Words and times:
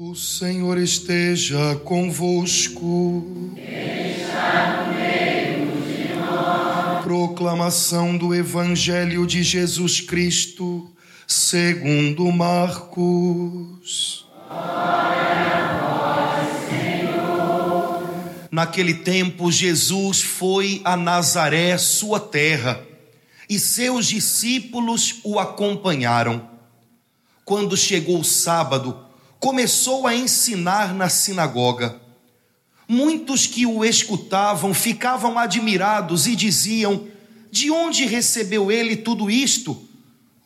O 0.00 0.14
Senhor 0.14 0.78
esteja 0.78 1.74
convosco. 1.84 3.52
Está 3.56 4.86
no 4.86 4.94
meio 4.94 5.72
de 5.82 6.14
nós. 6.14 7.02
Proclamação 7.02 8.16
do 8.16 8.32
Evangelho 8.32 9.26
de 9.26 9.42
Jesus 9.42 10.00
Cristo, 10.00 10.88
segundo 11.26 12.30
Marcos. 12.30 14.27
Naquele 18.50 18.94
tempo, 18.94 19.52
Jesus 19.52 20.22
foi 20.22 20.80
a 20.84 20.96
Nazaré, 20.96 21.76
sua 21.76 22.18
terra, 22.18 22.82
e 23.48 23.58
seus 23.58 24.06
discípulos 24.06 25.20
o 25.22 25.38
acompanharam. 25.38 26.48
Quando 27.44 27.76
chegou 27.76 28.20
o 28.20 28.24
sábado, 28.24 28.98
começou 29.38 30.06
a 30.06 30.14
ensinar 30.14 30.94
na 30.94 31.08
sinagoga. 31.08 32.00
Muitos 32.86 33.46
que 33.46 33.66
o 33.66 33.84
escutavam 33.84 34.72
ficavam 34.72 35.38
admirados 35.38 36.26
e 36.26 36.34
diziam: 36.34 37.06
De 37.50 37.70
onde 37.70 38.06
recebeu 38.06 38.72
ele 38.72 38.96
tudo 38.96 39.30
isto? 39.30 39.86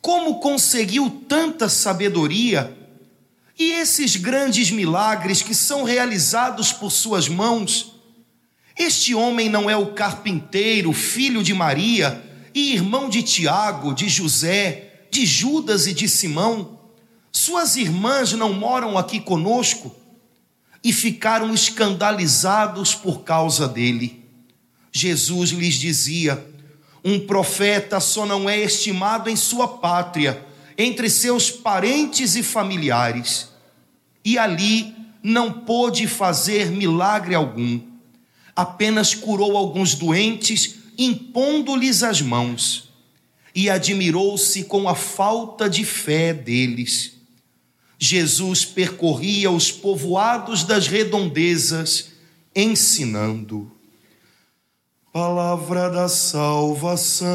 Como 0.01 0.41
conseguiu 0.41 1.23
tanta 1.27 1.69
sabedoria? 1.69 2.77
E 3.57 3.71
esses 3.71 4.17
grandes 4.17 4.71
milagres 4.71 5.41
que 5.41 5.55
são 5.55 5.83
realizados 5.83 6.73
por 6.73 6.91
suas 6.91 7.29
mãos? 7.29 7.92
Este 8.77 9.13
homem 9.13 9.49
não 9.49 9.69
é 9.69 9.77
o 9.77 9.93
carpinteiro, 9.93 10.91
filho 10.93 11.43
de 11.43 11.53
Maria, 11.53 12.23
e 12.53 12.73
irmão 12.73 13.09
de 13.09 13.21
Tiago, 13.21 13.93
de 13.93 14.09
José, 14.09 15.05
de 15.11 15.25
Judas 15.25 15.87
e 15.87 15.93
de 15.93 16.07
Simão? 16.07 16.79
Suas 17.31 17.75
irmãs 17.75 18.33
não 18.33 18.53
moram 18.53 18.97
aqui 18.97 19.19
conosco? 19.19 19.95
E 20.83 20.91
ficaram 20.91 21.53
escandalizados 21.53 22.93
por 22.93 23.23
causa 23.23 23.67
dele. 23.67 24.23
Jesus 24.91 25.51
lhes 25.51 25.75
dizia: 25.75 26.45
Um 27.03 27.19
profeta 27.19 27.99
só 27.99 28.25
não 28.25 28.49
é 28.49 28.59
estimado 28.59 29.29
em 29.29 29.35
sua 29.35 29.67
pátria, 29.67 30.45
entre 30.77 31.09
seus 31.09 31.49
parentes 31.49 32.35
e 32.35 32.43
familiares. 32.43 33.49
E 34.25 34.37
ali 34.37 34.93
não 35.23 35.51
pôde 35.51 36.05
fazer 36.05 36.69
milagre 36.69 37.33
algum, 37.33 37.79
apenas 38.55 39.15
curou 39.15 39.57
alguns 39.57 39.95
doentes, 39.95 40.75
impondo-lhes 40.97 42.03
as 42.03 42.21
mãos. 42.21 42.89
E 43.55 43.69
admirou-se 43.69 44.63
com 44.63 44.89
a 44.89 44.95
falta 44.95 45.69
de 45.69 45.85
fé 45.85 46.33
deles. 46.33 47.13
Jesus 47.99 48.65
percorria 48.65 49.51
os 49.51 49.71
povoados 49.71 50.63
das 50.63 50.87
redondezas, 50.87 52.07
ensinando. 52.55 53.71
Palavra 55.11 55.89
da 55.89 56.09
salvação. 56.09 57.29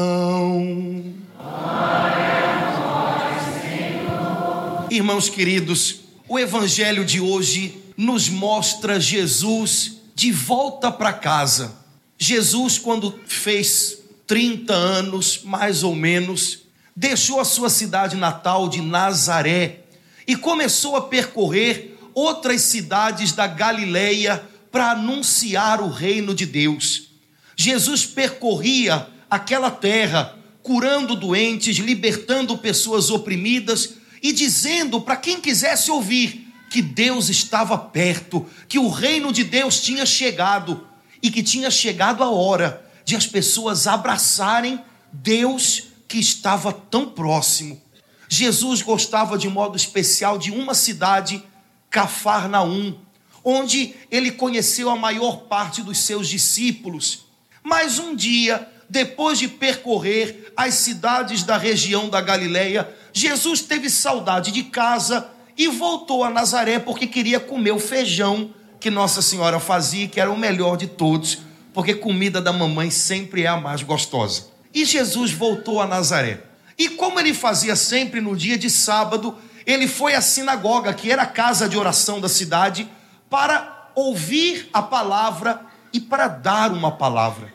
Irmãos 4.91 5.29
queridos, 5.29 6.01
o 6.27 6.37
evangelho 6.37 7.05
de 7.05 7.21
hoje 7.21 7.77
nos 7.95 8.27
mostra 8.27 8.99
Jesus 8.99 9.98
de 10.19 10.33
volta 10.33 10.91
para 10.91 11.13
casa. 11.13 11.73
Jesus, 12.17 12.77
quando 12.77 13.17
fez 13.25 13.99
30 14.27 14.73
anos, 14.73 15.39
mais 15.45 15.81
ou 15.81 15.95
menos, 15.95 16.63
deixou 16.93 17.39
a 17.39 17.45
sua 17.45 17.69
cidade 17.69 18.17
natal 18.17 18.67
de 18.67 18.81
Nazaré 18.81 19.83
e 20.27 20.35
começou 20.35 20.97
a 20.97 21.03
percorrer 21.03 21.97
outras 22.13 22.63
cidades 22.63 23.31
da 23.31 23.47
Galileia 23.47 24.43
para 24.69 24.91
anunciar 24.91 25.81
o 25.81 25.87
reino 25.87 26.35
de 26.35 26.45
Deus. 26.45 27.11
Jesus 27.55 28.05
percorria 28.05 29.07
aquela 29.29 29.71
terra, 29.71 30.37
curando 30.61 31.15
doentes, 31.15 31.77
libertando 31.77 32.57
pessoas 32.57 33.09
oprimidas 33.09 33.91
e 34.21 34.33
dizendo 34.33 34.99
para 34.99 35.15
quem 35.15 35.39
quisesse 35.39 35.89
ouvir 35.89 36.48
que 36.69 36.81
Deus 36.81 37.29
estava 37.29 37.77
perto, 37.77 38.47
que 38.67 38.77
o 38.77 38.89
reino 38.89 39.33
de 39.33 39.43
Deus 39.43 39.81
tinha 39.81 40.05
chegado 40.05 40.87
e 41.21 41.31
que 41.31 41.41
tinha 41.41 41.71
chegado 41.71 42.23
a 42.23 42.29
hora 42.29 42.85
de 43.03 43.15
as 43.15 43.25
pessoas 43.25 43.87
abraçarem 43.87 44.79
Deus 45.11 45.87
que 46.07 46.19
estava 46.19 46.71
tão 46.71 47.09
próximo. 47.09 47.81
Jesus 48.27 48.83
gostava 48.83 49.37
de 49.37 49.49
modo 49.49 49.75
especial 49.75 50.37
de 50.37 50.51
uma 50.51 50.75
cidade, 50.75 51.43
Cafarnaum, 51.89 52.95
onde 53.43 53.95
ele 54.11 54.31
conheceu 54.31 54.89
a 54.89 54.95
maior 54.95 55.47
parte 55.47 55.81
dos 55.81 55.97
seus 55.97 56.27
discípulos. 56.27 57.25
Mas 57.63 57.97
um 57.97 58.15
dia, 58.15 58.69
depois 58.87 59.39
de 59.39 59.47
percorrer 59.47 60.53
as 60.55 60.75
cidades 60.75 61.41
da 61.41 61.57
região 61.57 62.09
da 62.09 62.21
Galileia, 62.21 62.87
Jesus 63.11 63.61
teve 63.61 63.89
saudade 63.89 64.51
de 64.51 64.63
casa 64.63 65.31
e 65.59 65.67
voltou 65.67 66.23
a 66.23 66.29
Nazaré 66.29 66.79
porque 66.79 67.05
queria 67.05 67.37
comer 67.37 67.71
o 67.71 67.79
feijão 67.79 68.51
que 68.79 68.89
Nossa 68.89 69.21
Senhora 69.21 69.59
fazia, 69.59 70.07
que 70.07 70.17
era 70.17 70.31
o 70.31 70.37
melhor 70.37 70.77
de 70.77 70.87
todos, 70.87 71.39
porque 71.73 71.93
comida 71.93 72.41
da 72.41 72.53
mamãe 72.53 72.89
sempre 72.89 73.43
é 73.43 73.47
a 73.47 73.57
mais 73.57 73.83
gostosa. 73.83 74.47
E 74.73 74.85
Jesus 74.85 75.33
voltou 75.33 75.81
a 75.81 75.85
Nazaré. 75.85 76.43
E 76.77 76.87
como 76.87 77.19
ele 77.19 77.33
fazia 77.33 77.75
sempre 77.75 78.21
no 78.21 78.37
dia 78.37 78.57
de 78.57 78.69
sábado, 78.69 79.35
ele 79.65 79.85
foi 79.85 80.15
à 80.15 80.21
sinagoga, 80.21 80.93
que 80.93 81.11
era 81.11 81.23
a 81.23 81.27
casa 81.27 81.67
de 81.67 81.77
oração 81.77 82.21
da 82.21 82.29
cidade, 82.29 82.87
para 83.29 83.89
ouvir 83.93 84.69
a 84.71 84.81
palavra 84.81 85.59
e 85.91 85.99
para 85.99 86.29
dar 86.29 86.71
uma 86.71 86.91
palavra. 86.91 87.53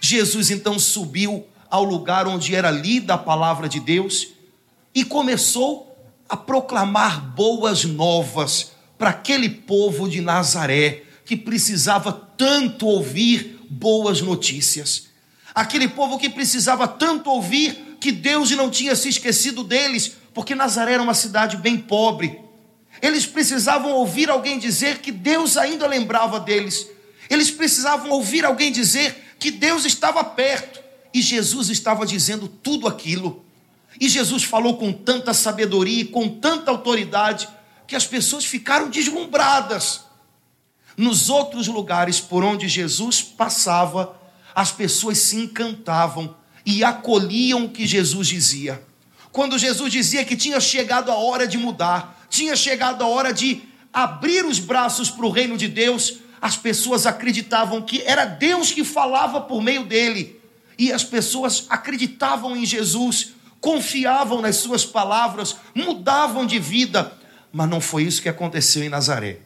Jesus 0.00 0.50
então 0.50 0.78
subiu 0.78 1.46
ao 1.68 1.84
lugar 1.84 2.26
onde 2.26 2.54
era 2.54 2.70
lida 2.70 3.12
a 3.12 3.18
palavra 3.18 3.68
de 3.68 3.78
Deus 3.78 4.28
e 4.94 5.04
começou 5.04 5.91
a 6.32 6.36
proclamar 6.36 7.20
boas 7.34 7.84
novas 7.84 8.72
para 8.96 9.10
aquele 9.10 9.50
povo 9.50 10.08
de 10.08 10.22
Nazaré 10.22 11.02
que 11.26 11.36
precisava 11.36 12.10
tanto 12.10 12.86
ouvir 12.86 13.60
boas 13.68 14.22
notícias. 14.22 15.08
Aquele 15.54 15.88
povo 15.88 16.18
que 16.18 16.30
precisava 16.30 16.88
tanto 16.88 17.28
ouvir 17.28 17.98
que 18.00 18.10
Deus 18.10 18.50
não 18.52 18.70
tinha 18.70 18.96
se 18.96 19.10
esquecido 19.10 19.62
deles, 19.62 20.12
porque 20.32 20.54
Nazaré 20.54 20.94
era 20.94 21.02
uma 21.02 21.12
cidade 21.12 21.58
bem 21.58 21.76
pobre. 21.76 22.40
Eles 23.02 23.26
precisavam 23.26 23.92
ouvir 23.92 24.30
alguém 24.30 24.58
dizer 24.58 25.00
que 25.00 25.12
Deus 25.12 25.58
ainda 25.58 25.86
lembrava 25.86 26.40
deles. 26.40 26.88
Eles 27.28 27.50
precisavam 27.50 28.10
ouvir 28.10 28.46
alguém 28.46 28.72
dizer 28.72 29.34
que 29.38 29.50
Deus 29.50 29.84
estava 29.84 30.24
perto. 30.24 30.80
E 31.12 31.20
Jesus 31.20 31.68
estava 31.68 32.06
dizendo 32.06 32.48
tudo 32.48 32.88
aquilo. 32.88 33.41
E 34.00 34.08
Jesus 34.08 34.44
falou 34.44 34.76
com 34.76 34.92
tanta 34.92 35.34
sabedoria 35.34 36.02
e 36.02 36.06
com 36.06 36.28
tanta 36.28 36.70
autoridade 36.70 37.48
que 37.86 37.96
as 37.96 38.06
pessoas 38.06 38.44
ficaram 38.44 38.88
deslumbradas. 38.88 40.02
Nos 40.96 41.30
outros 41.30 41.66
lugares 41.68 42.20
por 42.20 42.44
onde 42.44 42.68
Jesus 42.68 43.22
passava, 43.22 44.16
as 44.54 44.70
pessoas 44.70 45.18
se 45.18 45.36
encantavam 45.36 46.34
e 46.64 46.84
acolhiam 46.84 47.64
o 47.64 47.70
que 47.70 47.86
Jesus 47.86 48.28
dizia. 48.28 48.82
Quando 49.30 49.58
Jesus 49.58 49.90
dizia 49.92 50.24
que 50.24 50.36
tinha 50.36 50.60
chegado 50.60 51.10
a 51.10 51.16
hora 51.16 51.46
de 51.46 51.56
mudar, 51.56 52.26
tinha 52.28 52.54
chegado 52.54 53.02
a 53.02 53.06
hora 53.06 53.32
de 53.32 53.62
abrir 53.92 54.44
os 54.44 54.58
braços 54.58 55.10
para 55.10 55.26
o 55.26 55.30
reino 55.30 55.56
de 55.56 55.68
Deus, 55.68 56.18
as 56.40 56.56
pessoas 56.56 57.06
acreditavam 57.06 57.82
que 57.82 58.02
era 58.02 58.24
Deus 58.24 58.72
que 58.72 58.84
falava 58.84 59.40
por 59.40 59.62
meio 59.62 59.84
dele. 59.84 60.40
E 60.78 60.92
as 60.92 61.04
pessoas 61.04 61.66
acreditavam 61.68 62.56
em 62.56 62.66
Jesus, 62.66 63.32
confiavam 63.62 64.42
nas 64.42 64.56
suas 64.56 64.84
palavras, 64.84 65.56
mudavam 65.74 66.44
de 66.44 66.58
vida. 66.58 67.10
Mas 67.50 67.70
não 67.70 67.80
foi 67.80 68.02
isso 68.02 68.20
que 68.20 68.28
aconteceu 68.28 68.84
em 68.84 68.90
Nazaré. 68.90 69.38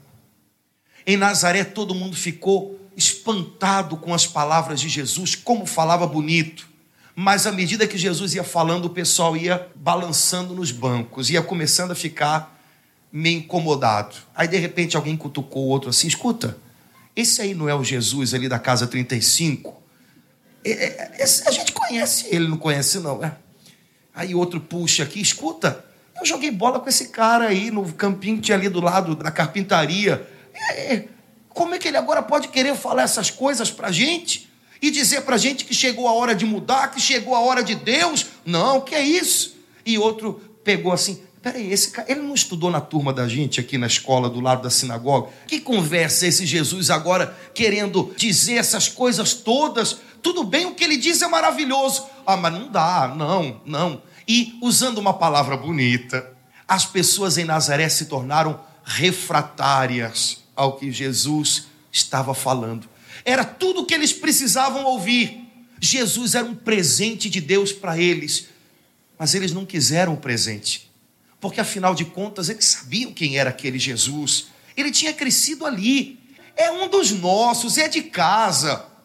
Em 1.07 1.17
Nazaré 1.17 1.63
todo 1.63 1.95
mundo 1.95 2.17
ficou 2.17 2.81
espantado 2.97 3.97
com 3.97 4.13
as 4.13 4.27
palavras 4.27 4.81
de 4.81 4.89
Jesus, 4.89 5.37
como 5.37 5.67
falava 5.67 6.05
bonito 6.05 6.75
mas 7.19 7.47
à 7.47 7.51
medida 7.51 7.87
que 7.87 7.97
Jesus 7.97 8.35
ia 8.35 8.45
falando, 8.45 8.85
o 8.85 8.91
pessoal 8.91 9.35
ia 9.35 9.67
balançando 9.75 10.55
nos 10.55 10.71
bancos, 10.71 11.31
ia 11.31 11.41
começando 11.41 11.93
a 11.93 11.95
ficar 11.95 12.61
meio 13.11 13.39
incomodado. 13.39 14.17
Aí 14.35 14.47
de 14.47 14.59
repente 14.59 14.99
alguém 14.99 15.17
cutucou 15.17 15.65
o 15.65 15.69
outro 15.69 15.89
assim: 15.89 16.07
escuta, 16.07 16.59
esse 17.17 17.41
aí 17.41 17.55
não 17.55 17.71
é 17.71 17.75
o 17.75 17.83
Jesus 17.83 18.35
ali 18.35 18.51
da 18.51 18.59
casa 18.59 18.87
35? 18.87 19.83
Esse, 20.63 21.49
a 21.49 21.51
gente 21.51 21.73
conhece 21.73 22.27
ele, 22.31 22.47
não 22.49 22.59
conhece 22.59 23.01
não, 23.01 23.25
é? 23.25 23.35
Aí 24.17 24.35
outro 24.35 24.59
puxa 24.59 25.03
aqui, 25.03 25.21
escuta, 25.21 25.85
eu 26.19 26.25
joguei 26.25 26.51
bola 26.51 26.81
com 26.81 26.89
esse 26.89 27.09
cara 27.09 27.49
aí 27.49 27.71
no 27.71 27.93
campinho 27.93 28.37
que 28.37 28.45
tinha 28.45 28.57
ali 28.57 28.71
do 28.71 28.81
lado 28.81 29.15
da 29.15 29.31
carpintaria. 29.31 30.27
Como 31.51 31.75
é 31.75 31.79
que 31.79 31.87
ele 31.87 31.99
agora 31.99 32.23
pode 32.23 32.49
querer 32.49 32.75
falar 32.75 33.03
essas 33.03 33.31
coisas 33.31 33.71
para 33.71 33.93
gente? 33.93 34.49
E 34.81 34.91
dizer 34.91 35.21
para 35.23 35.37
gente 35.37 35.67
que 35.67 35.75
chegou 35.75 36.09
a 36.09 36.13
hora 36.13 36.35
de 36.35 36.47
mudar, 36.47 36.91
que 36.91 37.01
chegou 37.01 37.35
a 37.35 37.41
hora 37.41 37.63
de 37.63 37.75
Deus? 37.75 38.27
Não, 38.45 38.81
que 38.81 38.95
é 38.95 39.03
isso? 39.03 39.57
E 39.85 39.99
outro 39.99 40.41
pegou 40.65 40.93
assim: 40.93 41.23
peraí, 41.43 41.71
esse 41.71 41.91
cara, 41.91 42.11
ele 42.11 42.21
não 42.21 42.35
estudou 42.35 42.71
na 42.71 42.81
turma 42.81 43.13
da 43.13 43.29
gente 43.29 43.61
aqui 43.61 43.77
na 43.77 43.87
escola 43.87 44.29
do 44.31 44.41
lado 44.41 44.63
da 44.63 44.71
sinagoga? 44.71 45.29
Que 45.47 45.61
conversa 45.61 46.25
é 46.25 46.29
esse 46.29 46.45
Jesus 46.47 46.91
agora 46.91 47.37
querendo 47.55 48.15
dizer 48.17 48.55
essas 48.55 48.89
coisas 48.89 49.35
todas? 49.35 49.99
Tudo 50.27 50.43
bem, 50.43 50.67
o 50.67 50.75
que 50.75 50.83
ele 50.83 50.97
diz 50.97 51.23
é 51.23 51.29
maravilhoso. 51.29 52.05
Ah, 52.27 52.37
mas 52.37 52.53
não 52.53 52.69
dá, 52.69 53.15
não, 53.17 53.61
não. 53.65 54.03
E 54.27 54.59
usando 54.61 54.99
uma 54.99 55.15
palavra 55.15 55.57
bonita, 55.57 56.37
as 56.67 56.85
pessoas 56.85 57.39
em 57.39 57.45
Nazaré 57.45 57.89
se 57.89 58.07
tornaram 58.07 58.59
refratárias 58.85 60.39
ao 60.57 60.77
que 60.79 60.91
Jesus 60.91 61.69
estava 61.93 62.35
falando. 62.35 62.89
Era 63.25 63.45
tudo 63.45 63.83
o 63.83 63.87
que 63.87 63.95
eles 63.95 64.13
precisavam 64.13 64.83
ouvir. 64.87 65.49
Jesus 65.81 66.35
era 66.35 66.45
um 66.45 66.57
presente 66.57 67.31
de 67.31 67.41
Deus 67.41 67.73
para 67.73 67.97
eles, 67.97 68.49
mas 69.17 69.33
eles 69.33 69.53
não 69.53 69.65
quiseram 69.65 70.15
o 70.15 70.17
presente, 70.17 70.91
porque 71.41 71.61
afinal 71.61 71.95
de 71.95 72.05
contas 72.05 72.49
eles 72.49 72.65
sabiam 72.65 73.13
quem 73.13 73.39
era 73.39 73.51
aquele 73.51 73.79
Jesus. 73.79 74.49
Ele 74.77 74.91
tinha 74.91 75.15
crescido 75.15 75.65
ali, 75.65 76.19
é 76.57 76.69
um 76.69 76.89
dos 76.89 77.13
nossos, 77.13 77.79
é 77.79 77.87
de 77.87 78.03
casa. 78.03 78.96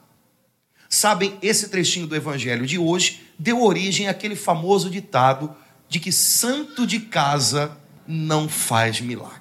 Sabem, 0.94 1.38
esse 1.42 1.70
trechinho 1.70 2.06
do 2.06 2.18
evangelho 2.18 2.68
de 2.68 2.78
hoje 2.78 3.22
deu 3.40 3.64
origem 3.64 4.10
àquele 4.10 4.36
famoso 4.36 4.90
ditado 4.90 5.56
de 5.88 6.02
que 6.02 6.12
santo 6.12 6.86
de 6.86 7.00
casa 7.00 7.78
não 8.06 8.50
faz 8.50 9.00
milagre. 9.00 9.40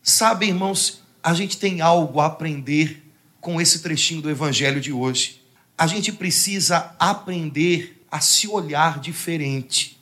Sabe, 0.00 0.46
irmãos, 0.46 1.02
a 1.20 1.34
gente 1.34 1.58
tem 1.58 1.80
algo 1.80 2.20
a 2.20 2.26
aprender 2.26 3.02
com 3.40 3.60
esse 3.60 3.80
trechinho 3.80 4.22
do 4.22 4.30
evangelho 4.30 4.80
de 4.80 4.92
hoje. 4.92 5.42
A 5.76 5.88
gente 5.88 6.12
precisa 6.12 6.94
aprender 6.96 8.00
a 8.08 8.20
se 8.20 8.46
olhar 8.46 9.00
diferente. 9.00 10.00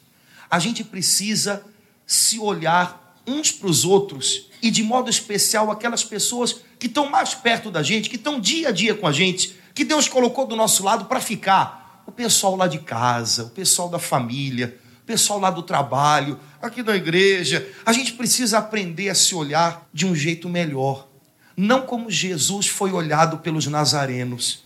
A 0.51 0.59
gente 0.59 0.85
precisa 0.85 1.65
se 2.07 2.39
olhar 2.39 3.19
uns 3.27 3.51
para 3.51 3.69
os 3.69 3.87
outros 3.87 4.51
e, 4.61 4.71
de 4.71 4.83
modo 4.83 5.09
especial, 5.09 5.71
aquelas 5.71 6.05
pessoas 6.05 6.61
que 6.79 6.87
estão 6.87 7.09
mais 7.09 7.33
perto 7.35 7.71
da 7.71 7.83
gente, 7.83 8.11
que 8.11 8.17
estão 8.17 8.39
dia 8.39 8.69
a 8.69 8.73
dia 8.73 8.95
com 8.95 9.07
a 9.07 9.13
gente, 9.13 9.64
que 9.75 9.85
Deus 9.85 10.09
colocou 10.09 10.47
do 10.47 10.55
nosso 10.55 10.85
lado 10.85 11.07
para 11.07 11.21
ficar. 11.21 12.03
O 12.07 12.13
pessoal 12.13 12.55
lá 12.55 12.69
de 12.69 12.79
casa, 12.79 13.45
o 13.45 13.51
pessoal 13.51 13.89
da 13.89 13.99
família, 13.99 14.79
o 15.03 15.05
pessoal 15.05 15.41
lá 15.41 15.51
do 15.51 15.63
trabalho, 15.63 16.39
aqui 16.63 16.83
da 16.83 16.95
igreja. 16.95 17.69
A 17.85 17.93
gente 17.93 18.13
precisa 18.13 18.59
aprender 18.59 19.09
a 19.09 19.15
se 19.15 19.35
olhar 19.35 19.87
de 19.93 20.07
um 20.07 20.15
jeito 20.15 20.49
melhor. 20.49 21.09
Não 21.57 21.83
como 21.83 22.11
Jesus 22.11 22.69
foi 22.69 22.93
olhado 22.93 23.39
pelos 23.39 23.67
nazarenos, 23.67 24.65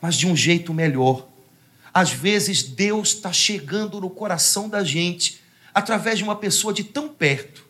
mas 0.00 0.16
de 0.16 0.26
um 0.26 0.36
jeito 0.36 0.74
melhor. 0.74 1.26
Às 1.92 2.10
vezes 2.10 2.62
Deus 2.62 3.14
está 3.14 3.32
chegando 3.32 4.00
no 4.00 4.10
coração 4.10 4.68
da 4.68 4.84
gente 4.84 5.40
através 5.74 6.18
de 6.18 6.24
uma 6.24 6.36
pessoa 6.36 6.72
de 6.72 6.84
tão 6.84 7.08
perto. 7.08 7.64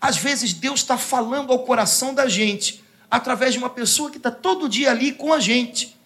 Às 0.00 0.16
vezes 0.16 0.52
Deus 0.52 0.80
está 0.80 0.96
falando 0.96 1.52
ao 1.52 1.60
coração 1.60 2.14
da 2.14 2.28
gente 2.28 2.84
através 3.10 3.52
de 3.52 3.58
uma 3.58 3.70
pessoa 3.70 4.10
que 4.10 4.16
está 4.16 4.30
todo 4.30 4.68
dia 4.68 4.90
ali 4.90 5.12
com 5.12 5.32
a 5.32 5.40
gente. 5.40 5.97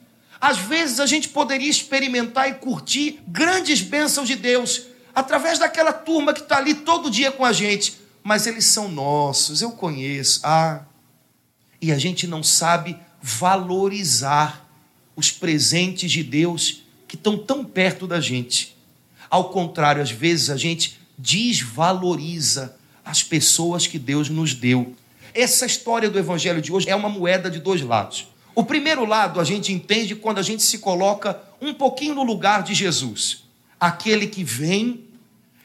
Às 0.42 0.58
vezes 0.58 0.98
a 0.98 1.06
gente 1.06 1.28
poderia 1.28 1.70
experimentar 1.70 2.48
e 2.48 2.54
curtir 2.54 3.20
grandes 3.28 3.80
bênçãos 3.80 4.26
de 4.26 4.34
Deus 4.34 4.86
através 5.14 5.56
daquela 5.56 5.92
turma 5.92 6.34
que 6.34 6.40
está 6.40 6.56
ali 6.56 6.74
todo 6.74 7.08
dia 7.08 7.30
com 7.30 7.44
a 7.44 7.52
gente, 7.52 8.00
mas 8.24 8.44
eles 8.44 8.64
são 8.64 8.88
nossos, 8.90 9.62
eu 9.62 9.70
conheço. 9.70 10.40
Ah, 10.42 10.80
e 11.80 11.92
a 11.92 11.98
gente 11.98 12.26
não 12.26 12.42
sabe 12.42 12.98
valorizar 13.22 14.68
os 15.14 15.30
presentes 15.30 16.10
de 16.10 16.24
Deus 16.24 16.82
que 17.06 17.14
estão 17.14 17.38
tão 17.38 17.64
perto 17.64 18.08
da 18.08 18.20
gente. 18.20 18.76
Ao 19.30 19.50
contrário, 19.50 20.02
às 20.02 20.10
vezes 20.10 20.50
a 20.50 20.56
gente 20.56 20.98
desvaloriza 21.16 22.76
as 23.04 23.22
pessoas 23.22 23.86
que 23.86 23.98
Deus 23.98 24.28
nos 24.28 24.54
deu. 24.54 24.96
Essa 25.32 25.66
história 25.66 26.10
do 26.10 26.18
evangelho 26.18 26.60
de 26.60 26.72
hoje 26.72 26.90
é 26.90 26.96
uma 26.96 27.08
moeda 27.08 27.48
de 27.48 27.60
dois 27.60 27.80
lados. 27.80 28.31
O 28.54 28.64
primeiro 28.64 29.04
lado 29.04 29.40
a 29.40 29.44
gente 29.44 29.72
entende 29.72 30.14
quando 30.14 30.38
a 30.38 30.42
gente 30.42 30.62
se 30.62 30.78
coloca 30.78 31.40
um 31.60 31.72
pouquinho 31.72 32.14
no 32.14 32.22
lugar 32.22 32.62
de 32.62 32.74
Jesus 32.74 33.42
aquele 33.82 34.28
que 34.28 34.44
vem, 34.44 35.02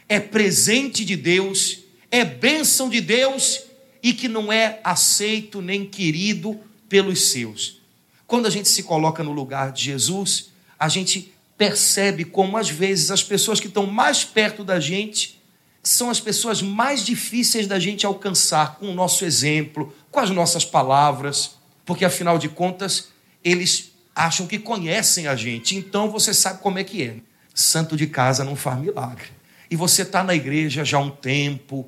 é 0.10 0.19
presente 0.19 1.06
de 1.06 1.16
Deus, 1.16 1.81
é 2.10 2.25
bênção 2.25 2.89
de 2.89 3.00
Deus 3.00 3.62
e 4.01 4.12
que 4.12 4.28
não 4.28 4.51
é 4.51 4.80
aceito 4.84 5.62
nem 5.62 5.86
querido 5.86 6.60
pelos 6.89 7.30
seus. 7.30 7.80
Quando 8.25 8.48
a 8.48 8.50
gente 8.50 8.69
se 8.69 8.81
coloca 8.81 9.24
no 9.24 9.31
lugar 9.31 9.72
de 9.72 9.84
Jesus, 9.84 10.50
a 10.80 10.89
gente 10.89 11.31
percebe 11.56 12.25
como 12.25 12.57
às 12.57 12.69
vezes 12.72 13.12
as 13.12 13.22
pessoas 13.22 13.60
que 13.60 13.68
estão 13.68 13.86
mais 13.86 14.24
perto 14.24 14.63
da 14.63 14.80
gente 14.80 15.39
são 15.84 16.10
as 16.10 16.19
pessoas 16.19 16.60
mais 16.60 17.06
difíceis 17.06 17.68
da 17.68 17.78
gente 17.78 18.04
alcançar 18.04 18.78
com 18.78 18.89
o 18.89 18.95
nosso 18.95 19.24
exemplo, 19.25 19.94
com 20.10 20.19
as 20.19 20.31
nossas 20.31 20.66
palavras, 20.66 21.51
porque 21.88 22.06
afinal 22.06 22.38
de 22.38 22.50
contas 22.50 23.07
eles 23.44 23.94
acham 24.13 24.45
que 24.45 24.60
conhecem 24.60 25.28
a 25.28 25.36
gente, 25.36 25.75
então 25.75 26.12
você 26.12 26.34
sabe 26.34 26.62
como 26.62 26.78
é 26.78 26.84
que 26.84 27.01
é 27.01 27.16
santo 27.56 27.98
de 27.98 28.06
casa 28.06 28.44
não 28.44 28.56
faz 28.56 28.80
milagre. 28.80 29.30
E 29.72 29.75
você 29.75 30.04
está 30.04 30.24
na 30.24 30.36
igreja 30.36 30.86
já 30.86 30.98
há 30.98 31.01
um 31.01 31.10
tempo, 31.10 31.88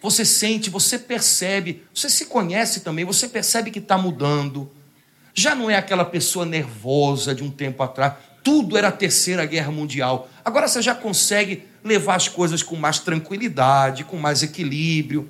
você 0.00 0.24
sente, 0.24 0.70
você 0.70 0.98
percebe, 0.98 1.82
você 1.92 2.08
se 2.08 2.26
conhece 2.26 2.80
também, 2.80 3.04
você 3.04 3.26
percebe 3.26 3.70
que 3.70 3.78
está 3.78 3.98
mudando. 3.98 4.70
Já 5.34 5.54
não 5.54 5.70
é 5.70 5.76
aquela 5.76 6.04
pessoa 6.04 6.46
nervosa 6.46 7.34
de 7.34 7.42
um 7.42 7.50
tempo 7.50 7.82
atrás. 7.82 8.14
Tudo 8.44 8.76
era 8.76 8.88
a 8.88 8.92
terceira 8.92 9.44
guerra 9.44 9.72
mundial. 9.72 10.28
Agora 10.44 10.68
você 10.68 10.80
já 10.80 10.94
consegue 10.94 11.64
levar 11.82 12.14
as 12.14 12.28
coisas 12.28 12.62
com 12.62 12.76
mais 12.76 13.00
tranquilidade, 13.00 14.04
com 14.04 14.16
mais 14.16 14.42
equilíbrio. 14.42 15.28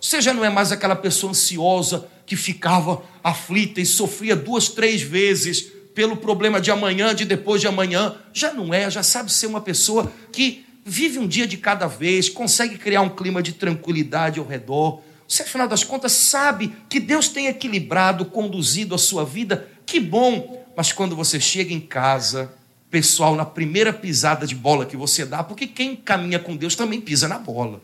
Você 0.00 0.20
já 0.20 0.32
não 0.32 0.44
é 0.44 0.48
mais 0.48 0.72
aquela 0.72 0.96
pessoa 0.96 1.30
ansiosa 1.30 2.08
que 2.26 2.36
ficava 2.36 3.02
aflita 3.22 3.80
e 3.80 3.86
sofria 3.86 4.34
duas, 4.34 4.68
três 4.68 5.00
vezes 5.00 5.72
pelo 5.94 6.16
problema 6.16 6.60
de 6.60 6.70
amanhã, 6.70 7.14
de 7.14 7.24
depois 7.24 7.60
de 7.60 7.66
amanhã. 7.66 8.16
Já 8.32 8.52
não 8.52 8.74
é, 8.74 8.90
já 8.90 9.02
sabe 9.02 9.32
ser 9.32 9.46
uma 9.46 9.60
pessoa 9.62 10.12
que 10.30 10.66
vive 10.84 11.18
um 11.18 11.26
dia 11.26 11.46
de 11.46 11.56
cada 11.56 11.86
vez, 11.86 12.28
consegue 12.28 12.76
criar 12.76 13.00
um 13.00 13.08
clima 13.08 13.42
de 13.42 13.52
tranquilidade 13.52 14.38
ao 14.38 14.46
redor. 14.46 15.00
Você, 15.26 15.42
afinal 15.42 15.66
das 15.66 15.82
contas, 15.82 16.12
sabe 16.12 16.72
que 16.88 17.00
Deus 17.00 17.28
tem 17.28 17.46
equilibrado, 17.46 18.26
conduzido 18.26 18.94
a 18.94 18.98
sua 18.98 19.24
vida. 19.24 19.68
Que 19.84 19.98
bom! 19.98 20.64
Mas 20.76 20.92
quando 20.92 21.16
você 21.16 21.40
chega 21.40 21.72
em 21.72 21.80
casa, 21.80 22.52
pessoal, 22.90 23.34
na 23.34 23.44
primeira 23.44 23.92
pisada 23.92 24.46
de 24.46 24.54
bola 24.54 24.86
que 24.86 24.96
você 24.96 25.24
dá, 25.24 25.42
porque 25.42 25.66
quem 25.66 25.96
caminha 25.96 26.38
com 26.38 26.54
Deus 26.54 26.76
também 26.76 27.00
pisa 27.00 27.26
na 27.26 27.38
bola. 27.38 27.80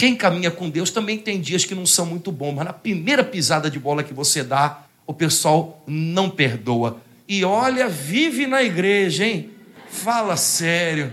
Quem 0.00 0.16
caminha 0.16 0.50
com 0.50 0.70
Deus 0.70 0.90
também 0.90 1.18
tem 1.18 1.38
dias 1.38 1.66
que 1.66 1.74
não 1.74 1.84
são 1.84 2.06
muito 2.06 2.32
bons, 2.32 2.54
mas 2.54 2.64
na 2.64 2.72
primeira 2.72 3.22
pisada 3.22 3.70
de 3.70 3.78
bola 3.78 4.02
que 4.02 4.14
você 4.14 4.42
dá, 4.42 4.84
o 5.06 5.12
pessoal 5.12 5.84
não 5.86 6.30
perdoa. 6.30 7.02
E 7.28 7.44
olha, 7.44 7.86
vive 7.86 8.46
na 8.46 8.62
igreja, 8.62 9.26
hein? 9.26 9.50
Fala 9.90 10.38
sério. 10.38 11.12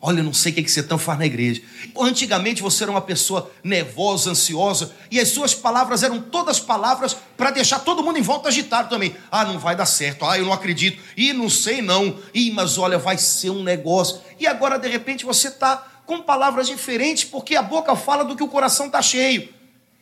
Olha, 0.00 0.22
não 0.22 0.32
sei 0.32 0.52
o 0.52 0.54
que 0.54 0.66
você 0.66 0.82
tão 0.82 0.96
faz 0.96 1.18
na 1.18 1.26
igreja. 1.26 1.60
Antigamente 2.00 2.62
você 2.62 2.84
era 2.84 2.90
uma 2.90 3.02
pessoa 3.02 3.50
nervosa, 3.62 4.30
ansiosa, 4.30 4.92
e 5.10 5.20
as 5.20 5.28
suas 5.28 5.54
palavras 5.54 6.02
eram 6.02 6.18
todas 6.18 6.58
palavras 6.58 7.14
para 7.36 7.50
deixar 7.50 7.80
todo 7.80 8.02
mundo 8.02 8.18
em 8.18 8.22
volta 8.22 8.48
agitado 8.48 8.88
também. 8.88 9.14
Ah, 9.30 9.44
não 9.44 9.58
vai 9.58 9.76
dar 9.76 9.84
certo. 9.84 10.24
Ah, 10.24 10.38
eu 10.38 10.46
não 10.46 10.52
acredito. 10.54 10.98
E 11.14 11.34
não 11.34 11.50
sei 11.50 11.82
não. 11.82 12.18
Ih, 12.32 12.52
mas 12.52 12.78
olha, 12.78 12.96
vai 12.96 13.18
ser 13.18 13.50
um 13.50 13.62
negócio. 13.62 14.22
E 14.40 14.46
agora, 14.46 14.78
de 14.78 14.88
repente, 14.88 15.26
você 15.26 15.48
está 15.48 15.93
com 16.06 16.22
palavras 16.22 16.66
diferentes, 16.66 17.24
porque 17.24 17.56
a 17.56 17.62
boca 17.62 17.94
fala 17.96 18.24
do 18.24 18.36
que 18.36 18.42
o 18.42 18.48
coração 18.48 18.86
está 18.86 19.00
cheio. 19.00 19.48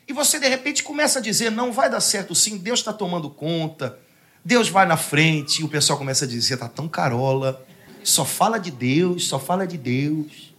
E 0.06 0.12
você, 0.12 0.38
de 0.38 0.49
repente, 0.49 0.82
começa 0.82 1.18
a 1.18 1.23
dizer: 1.23 1.50
não 1.50 1.73
vai 1.73 1.88
dar 1.88 2.00
certo 2.00 2.35
sim, 2.35 2.59
Deus 2.59 2.80
está 2.80 2.92
tomando 2.92 3.30
conta. 3.30 3.99
Deus 4.44 4.68
vai 4.68 4.85
na 4.87 4.97
frente 4.97 5.61
e 5.61 5.64
o 5.64 5.68
pessoal 5.68 5.99
começa 5.99 6.25
a 6.25 6.28
dizer: 6.28 6.56
tá 6.56 6.68
tão 6.68 6.88
carola, 6.88 7.64
só 8.02 8.25
fala 8.25 8.59
de 8.59 8.71
Deus, 8.71 9.26
só 9.26 9.38
fala 9.38 9.66
de 9.66 9.78
Deus. 9.78 10.52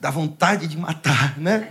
Dá 0.00 0.10
vontade 0.10 0.66
de 0.66 0.76
matar, 0.76 1.38
né? 1.38 1.70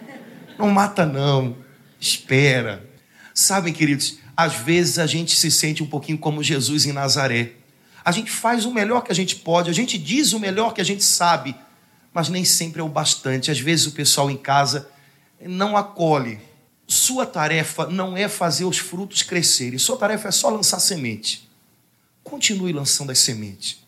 Não 0.58 0.70
mata, 0.70 1.06
não. 1.06 1.56
Espera. 2.00 2.90
Sabem, 3.34 3.74
queridos, 3.74 4.18
às 4.36 4.54
vezes 4.54 4.98
a 4.98 5.06
gente 5.06 5.36
se 5.36 5.52
sente 5.52 5.84
um 5.84 5.88
pouquinho 5.88 6.18
como 6.18 6.42
Jesus 6.44 6.86
em 6.86 6.94
Nazaré. 6.94 7.54
A 8.04 8.12
gente 8.12 8.32
faz 8.32 8.66
o 8.66 8.74
melhor 8.74 9.02
que 9.02 9.12
a 9.12 9.16
gente 9.16 9.36
pode, 9.36 9.70
a 9.70 9.74
gente 9.74 9.98
diz 9.98 10.34
o 10.34 10.40
melhor 10.40 10.74
que 10.74 10.82
a 10.82 10.84
gente 10.84 11.04
sabe, 11.04 11.56
mas 12.14 12.30
nem 12.30 12.46
sempre 12.46 12.82
é 12.82 12.84
o 12.84 12.90
bastante. 12.90 13.52
Às 13.52 13.60
vezes 13.60 13.88
o 13.88 13.92
pessoal 13.92 14.30
em 14.30 14.38
casa 14.38 14.90
não 15.42 15.76
acolhe 15.76 16.40
sua 16.88 17.26
tarefa 17.26 17.88
não 17.88 18.16
é 18.16 18.28
fazer 18.28 18.66
os 18.66 18.78
frutos 18.78 19.24
crescerem, 19.24 19.80
sua 19.80 19.98
tarefa 19.98 20.28
é 20.28 20.32
só 20.32 20.50
lançar 20.50 20.80
semente. 20.80 21.50
Continue 22.24 22.72
lançando 22.72 23.12
as 23.12 23.20
sementes. 23.20 23.84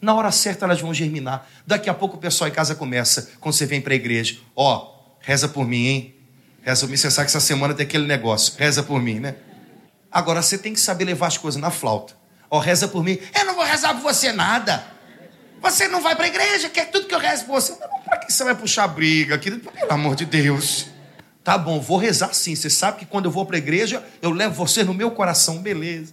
Na 0.00 0.14
hora 0.14 0.30
certa 0.30 0.64
elas 0.64 0.80
vão 0.80 0.92
germinar. 0.92 1.48
Daqui 1.66 1.88
a 1.88 1.94
pouco 1.94 2.16
o 2.16 2.20
pessoal 2.20 2.48
em 2.48 2.52
casa 2.52 2.74
começa, 2.74 3.30
quando 3.40 3.54
você 3.54 3.66
vem 3.66 3.80
para 3.80 3.92
a 3.92 3.96
igreja, 3.96 4.38
ó, 4.54 4.76
oh, 4.76 5.16
reza 5.20 5.48
por 5.48 5.66
mim, 5.66 5.86
hein? 5.86 6.14
Reza 6.62 6.82
por 6.82 6.90
mim, 6.90 6.96
você 6.96 7.10
sabe 7.10 7.26
que 7.26 7.36
essa 7.36 7.40
semana 7.44 7.74
tem 7.74 7.86
aquele 7.86 8.06
negócio, 8.06 8.54
reza 8.56 8.82
por 8.82 9.00
mim, 9.00 9.20
né? 9.20 9.36
Agora 10.10 10.42
você 10.42 10.58
tem 10.58 10.72
que 10.72 10.80
saber 10.80 11.04
levar 11.04 11.28
as 11.28 11.38
coisas 11.38 11.60
na 11.60 11.70
flauta. 11.70 12.14
Ó, 12.50 12.58
reza 12.58 12.86
por 12.86 13.02
mim. 13.02 13.18
Eu 13.34 13.46
não 13.46 13.54
vou 13.54 13.64
rezar 13.64 13.94
por 13.94 14.02
você 14.02 14.30
nada. 14.30 14.91
Você 15.62 15.86
não 15.86 16.02
vai 16.02 16.16
para 16.16 16.24
a 16.24 16.28
igreja, 16.28 16.68
quer 16.68 16.90
tudo 16.90 17.06
que 17.06 17.14
eu 17.14 17.20
rezo 17.20 17.46
por 17.46 17.52
você. 17.52 17.74
Para 18.04 18.18
que 18.18 18.32
você 18.32 18.42
vai 18.42 18.54
puxar 18.54 18.88
briga, 18.88 19.38
querido? 19.38 19.70
Pelo 19.70 19.92
amor 19.92 20.16
de 20.16 20.24
Deus. 20.24 20.88
Tá 21.44 21.56
bom, 21.56 21.80
vou 21.80 21.98
rezar 21.98 22.34
sim. 22.34 22.56
Você 22.56 22.68
sabe 22.68 22.98
que 22.98 23.06
quando 23.06 23.26
eu 23.26 23.30
vou 23.30 23.46
para 23.46 23.56
a 23.56 23.58
igreja, 23.58 24.04
eu 24.20 24.30
levo 24.30 24.54
você 24.54 24.82
no 24.82 24.92
meu 24.92 25.12
coração, 25.12 25.62
beleza. 25.62 26.12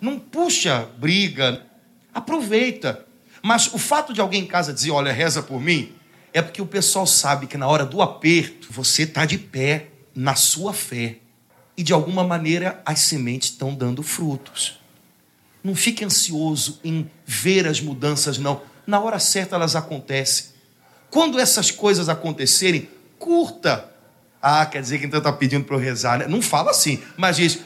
Não 0.00 0.18
puxa 0.18 0.88
briga, 0.98 1.64
aproveita. 2.12 3.06
Mas 3.40 3.72
o 3.72 3.78
fato 3.78 4.12
de 4.12 4.20
alguém 4.20 4.42
em 4.42 4.46
casa 4.46 4.72
dizer, 4.72 4.90
olha, 4.90 5.12
reza 5.12 5.40
por 5.40 5.60
mim, 5.60 5.94
é 6.32 6.42
porque 6.42 6.60
o 6.60 6.66
pessoal 6.66 7.06
sabe 7.06 7.46
que 7.46 7.56
na 7.56 7.68
hora 7.68 7.86
do 7.86 8.02
aperto, 8.02 8.68
você 8.70 9.04
está 9.04 9.24
de 9.24 9.38
pé 9.38 9.86
na 10.14 10.34
sua 10.34 10.72
fé. 10.72 11.18
E 11.76 11.82
de 11.82 11.92
alguma 11.92 12.24
maneira 12.24 12.82
as 12.84 13.00
sementes 13.00 13.50
estão 13.50 13.72
dando 13.72 14.02
frutos. 14.02 14.80
Não 15.64 15.74
fique 15.74 16.04
ansioso 16.04 16.78
em 16.84 17.10
ver 17.26 17.66
as 17.66 17.80
mudanças, 17.80 18.38
não. 18.38 18.60
Na 18.86 19.00
hora 19.00 19.18
certa 19.18 19.56
elas 19.56 19.74
acontecem. 19.74 20.48
Quando 21.10 21.40
essas 21.40 21.70
coisas 21.70 22.08
acontecerem, 22.08 22.88
curta 23.18 23.94
ah, 24.46 24.66
quer 24.66 24.82
dizer 24.82 24.98
que 24.98 25.06
então 25.06 25.16
está 25.16 25.32
pedindo 25.32 25.64
para 25.64 25.74
eu 25.74 25.80
rezar. 25.80 26.18
Né? 26.18 26.26
Não 26.26 26.42
fala 26.42 26.70
assim, 26.70 27.02
mas 27.16 27.36
diz: 27.36 27.60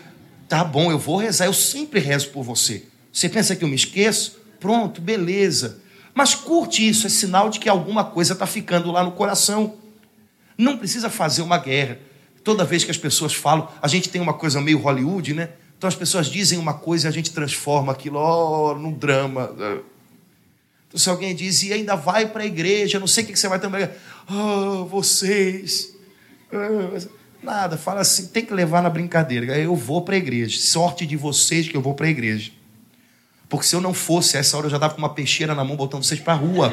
tá 0.48 0.62
bom, 0.62 0.92
eu 0.92 0.98
vou 0.98 1.16
rezar, 1.16 1.46
eu 1.46 1.52
sempre 1.52 1.98
rezo 1.98 2.28
por 2.28 2.44
você. 2.44 2.84
Você 3.12 3.28
pensa 3.28 3.56
que 3.56 3.64
eu 3.64 3.68
me 3.68 3.74
esqueço? 3.74 4.38
Pronto, 4.60 5.00
beleza. 5.00 5.80
Mas 6.14 6.36
curte 6.36 6.88
isso, 6.88 7.08
é 7.08 7.10
sinal 7.10 7.50
de 7.50 7.58
que 7.58 7.68
alguma 7.68 8.04
coisa 8.04 8.32
está 8.32 8.46
ficando 8.46 8.92
lá 8.92 9.02
no 9.02 9.10
coração. 9.10 9.74
Não 10.56 10.78
precisa 10.78 11.10
fazer 11.10 11.42
uma 11.42 11.58
guerra. 11.58 11.98
Toda 12.44 12.64
vez 12.64 12.84
que 12.84 12.92
as 12.92 12.96
pessoas 12.96 13.34
falam, 13.34 13.68
a 13.82 13.88
gente 13.88 14.08
tem 14.08 14.20
uma 14.20 14.34
coisa 14.34 14.60
meio 14.60 14.78
Hollywood, 14.78 15.34
né? 15.34 15.50
Então 15.78 15.86
as 15.86 15.94
pessoas 15.94 16.26
dizem 16.26 16.58
uma 16.58 16.74
coisa 16.74 17.06
e 17.06 17.08
a 17.08 17.12
gente 17.12 17.30
transforma 17.32 17.92
aquilo 17.92 18.18
oh, 18.18 18.74
num 18.74 18.92
drama. 18.92 19.54
Então 20.88 20.98
se 20.98 21.08
alguém 21.08 21.34
diz, 21.34 21.62
e 21.62 21.72
ainda 21.72 21.94
vai 21.94 22.26
para 22.26 22.42
a 22.42 22.46
igreja, 22.46 22.98
não 22.98 23.06
sei 23.06 23.24
o 23.24 23.28
que 23.28 23.38
você 23.38 23.48
vai 23.48 23.60
também. 23.60 23.88
Oh, 24.28 24.84
vocês 24.86 25.96
Nada, 27.42 27.76
fala 27.76 28.00
assim, 28.00 28.26
tem 28.26 28.44
que 28.44 28.52
levar 28.52 28.82
na 28.82 28.90
brincadeira. 28.90 29.56
Eu 29.56 29.76
vou 29.76 30.02
para 30.02 30.14
a 30.14 30.18
igreja. 30.18 30.58
Sorte 30.58 31.06
de 31.06 31.16
vocês 31.16 31.68
que 31.68 31.76
eu 31.76 31.80
vou 31.80 31.94
para 31.94 32.06
a 32.06 32.10
igreja. 32.10 32.50
Porque 33.48 33.64
se 33.64 33.76
eu 33.76 33.80
não 33.80 33.94
fosse, 33.94 34.36
essa 34.36 34.56
hora 34.56 34.66
eu 34.66 34.70
já 34.70 34.76
estava 34.76 34.94
com 34.94 34.98
uma 34.98 35.14
peixeira 35.14 35.54
na 35.54 35.64
mão 35.64 35.76
botando 35.76 36.02
vocês 36.02 36.20
para 36.20 36.32
a 36.32 36.36
rua. 36.36 36.72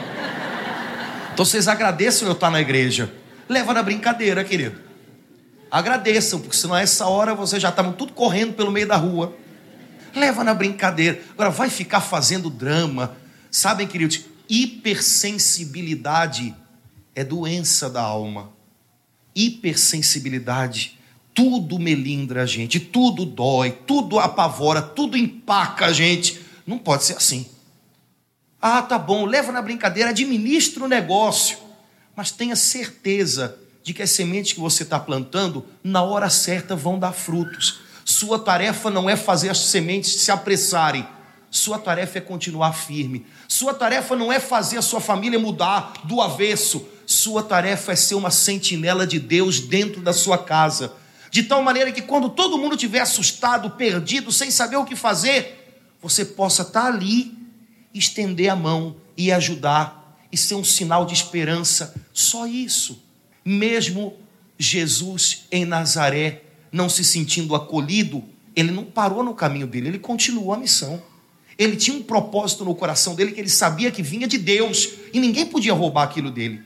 Então 1.33 1.45
vocês 1.45 1.67
agradeçam 1.67 2.27
eu 2.27 2.33
estar 2.33 2.49
na 2.49 2.59
igreja. 2.59 3.11
Leva 3.47 3.73
na 3.73 3.83
brincadeira, 3.83 4.43
querido. 4.43 4.84
Agradeçam, 5.75 6.39
porque 6.39 6.55
senão 6.55 6.75
a 6.75 6.81
essa 6.81 7.05
hora 7.05 7.35
vocês 7.35 7.61
já 7.61 7.67
estavam 7.67 7.91
tudo 7.91 8.13
correndo 8.13 8.53
pelo 8.53 8.71
meio 8.71 8.87
da 8.87 8.95
rua. 8.95 9.35
Leva 10.15 10.41
na 10.41 10.53
brincadeira. 10.53 11.21
Agora 11.31 11.49
vai 11.49 11.69
ficar 11.69 11.99
fazendo 11.99 12.49
drama. 12.49 13.17
Sabem, 13.51 13.85
queridos, 13.85 14.21
hipersensibilidade 14.47 16.55
é 17.13 17.25
doença 17.25 17.89
da 17.89 18.01
alma 18.01 18.55
hipersensibilidade, 19.35 20.97
tudo 21.33 21.77
melindra 21.77 22.43
a 22.43 22.45
gente, 22.45 22.79
tudo 22.79 23.25
dói, 23.25 23.71
tudo 23.85 24.17
apavora, 24.17 24.81
tudo 24.81 25.17
empaca 25.17 25.87
a 25.87 25.91
gente. 25.91 26.39
Não 26.65 26.77
pode 26.77 27.03
ser 27.03 27.17
assim. 27.17 27.45
Ah, 28.61 28.81
tá 28.81 28.97
bom, 28.97 29.25
leva 29.25 29.51
na 29.51 29.61
brincadeira, 29.61 30.11
administra 30.11 30.85
o 30.85 30.87
negócio, 30.87 31.57
mas 32.15 32.31
tenha 32.31 32.55
certeza 32.55 33.59
de 33.85 33.93
que 33.93 34.01
as 34.01 34.09
sementes 34.09 34.53
que 34.53 34.59
você 34.59 34.81
está 34.81 34.99
plantando, 34.99 35.63
na 35.83 36.01
hora 36.01 36.27
certa, 36.27 36.75
vão 36.75 36.97
dar 36.97 37.11
frutos. 37.11 37.81
Sua 38.03 38.39
tarefa 38.39 38.89
não 38.89 39.07
é 39.07 39.15
fazer 39.15 39.47
as 39.47 39.59
sementes 39.59 40.21
se 40.21 40.31
apressarem, 40.31 41.07
sua 41.51 41.77
tarefa 41.77 42.17
é 42.17 42.21
continuar 42.21 42.73
firme. 42.73 43.27
Sua 43.47 43.75
tarefa 43.75 44.15
não 44.15 44.33
é 44.33 44.39
fazer 44.39 44.79
a 44.79 44.81
sua 44.81 44.99
família 44.99 45.37
mudar 45.37 45.93
do 46.03 46.19
avesso. 46.19 46.83
Sua 47.05 47.43
tarefa 47.43 47.91
é 47.91 47.95
ser 47.95 48.15
uma 48.15 48.31
sentinela 48.31 49.05
de 49.05 49.19
Deus 49.19 49.59
dentro 49.59 50.01
da 50.01 50.13
sua 50.13 50.39
casa. 50.39 50.91
De 51.29 51.43
tal 51.43 51.61
maneira 51.61 51.91
que 51.91 52.01
quando 52.01 52.29
todo 52.29 52.57
mundo 52.57 52.73
estiver 52.73 53.01
assustado, 53.01 53.69
perdido, 53.69 54.31
sem 54.31 54.49
saber 54.49 54.77
o 54.77 54.85
que 54.85 54.95
fazer, 54.95 55.93
você 56.01 56.25
possa 56.25 56.63
estar 56.63 56.87
ali, 56.87 57.37
estender 57.93 58.49
a 58.49 58.55
mão 58.55 58.95
e 59.15 59.31
ajudar 59.31 60.17
e 60.31 60.37
ser 60.37 60.55
um 60.55 60.63
sinal 60.63 61.05
de 61.05 61.13
esperança. 61.13 61.93
Só 62.11 62.47
isso. 62.47 63.04
Mesmo 63.45 64.17
Jesus 64.57 65.45
em 65.51 65.65
Nazaré, 65.65 66.41
não 66.71 66.89
se 66.89 67.03
sentindo 67.03 67.55
acolhido, 67.55 68.23
ele 68.55 68.71
não 68.71 68.83
parou 68.83 69.23
no 69.23 69.35
caminho 69.35 69.67
dele, 69.67 69.89
ele 69.89 69.99
continuou 69.99 70.53
a 70.53 70.57
missão. 70.57 71.01
Ele 71.57 71.75
tinha 71.75 71.95
um 71.95 72.03
propósito 72.03 72.65
no 72.65 72.75
coração 72.75 73.15
dele 73.15 73.31
que 73.31 73.39
ele 73.39 73.49
sabia 73.49 73.91
que 73.91 74.01
vinha 74.01 74.27
de 74.27 74.37
Deus 74.37 74.89
e 75.13 75.19
ninguém 75.19 75.45
podia 75.45 75.73
roubar 75.73 76.03
aquilo 76.03 76.31
dele. 76.31 76.61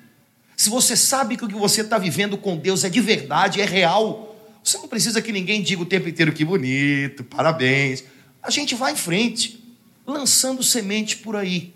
Se 0.55 0.69
você 0.69 0.95
sabe 0.95 1.37
que 1.37 1.45
o 1.45 1.47
que 1.47 1.55
você 1.55 1.81
está 1.81 1.97
vivendo 1.97 2.37
com 2.37 2.57
Deus 2.57 2.83
é 2.83 2.89
de 2.89 2.99
verdade, 2.99 3.61
é 3.61 3.65
real, 3.65 4.35
você 4.63 4.77
não 4.77 4.87
precisa 4.87 5.21
que 5.21 5.31
ninguém 5.31 5.61
diga 5.61 5.81
o 5.81 5.85
tempo 5.85 6.09
inteiro 6.09 6.33
que 6.33 6.43
bonito, 6.43 7.23
parabéns. 7.23 8.03
A 8.41 8.49
gente 8.49 8.75
vai 8.75 8.93
em 8.93 8.95
frente, 8.95 9.63
lançando 10.05 10.63
semente 10.63 11.17
por 11.17 11.35
aí. 11.35 11.73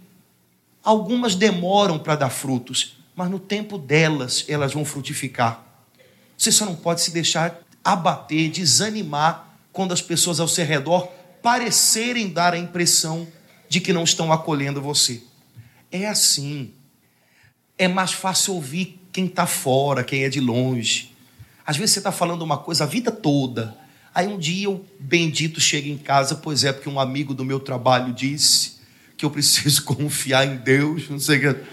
Algumas 0.83 1.36
demoram 1.36 1.98
para 1.98 2.15
dar 2.15 2.29
frutos, 2.29 2.98
mas 3.15 3.29
no 3.29 3.39
tempo 3.39 3.77
delas 3.77 4.46
elas 4.48 4.74
vão 4.74 4.86
frutificar. 4.86 5.63
Você 6.38 6.51
só 6.51 6.65
não 6.65 6.75
pode 6.75 7.01
se 7.01 7.12
deixar 7.12 7.60
abater, 7.84 8.50
desanimar 8.50 9.58
quando 9.72 9.93
as 9.93 10.01
pessoas 10.01 10.39
ao 10.39 10.48
seu 10.48 10.65
redor 10.65 11.10
parecerem 11.41 12.29
dar 12.29 12.53
a 12.53 12.58
impressão 12.58 13.27
de 13.67 13.79
que 13.79 13.93
não 13.93 14.03
estão 14.03 14.32
acolhendo 14.32 14.82
você. 14.82 15.24
É 15.91 16.08
assim 16.08 16.74
é 17.77 17.88
mais 17.88 18.12
fácil 18.12 18.53
ouvir 18.53 19.00
quem 19.12 19.25
está 19.25 19.46
fora, 19.46 20.03
quem 20.03 20.24
é 20.24 20.29
de 20.29 20.39
longe. 20.39 21.13
Às 21.65 21.77
vezes 21.77 21.93
você 21.93 22.00
está 22.00 22.12
falando 22.12 22.41
uma 22.41 22.58
coisa 22.58 22.84
a 22.84 22.88
vida 22.88 23.12
toda. 23.12 23.75
Aí 24.13 24.27
um 24.27 24.38
dia 24.38 24.70
o 24.70 24.86
bendito 25.00 25.60
chega 25.60 25.89
em 25.89 25.98
casa, 25.98 26.36
pois 26.36 26.63
é, 26.63 26.72
porque 26.72 26.89
um 26.89 27.00
amigo 27.00 27.34
do 27.34 27.43
meu 27.43 27.60
trabalho 27.60 28.13
disse 28.13 28.74
que 29.17 29.25
eu 29.25 29.32
preciso 29.32 29.84
confiar 29.86 30.46
em 30.46 30.58
Deus, 30.58 31.10
não 31.10 31.20
sei 31.20 31.38
o 31.38 31.53
que. 31.53 31.63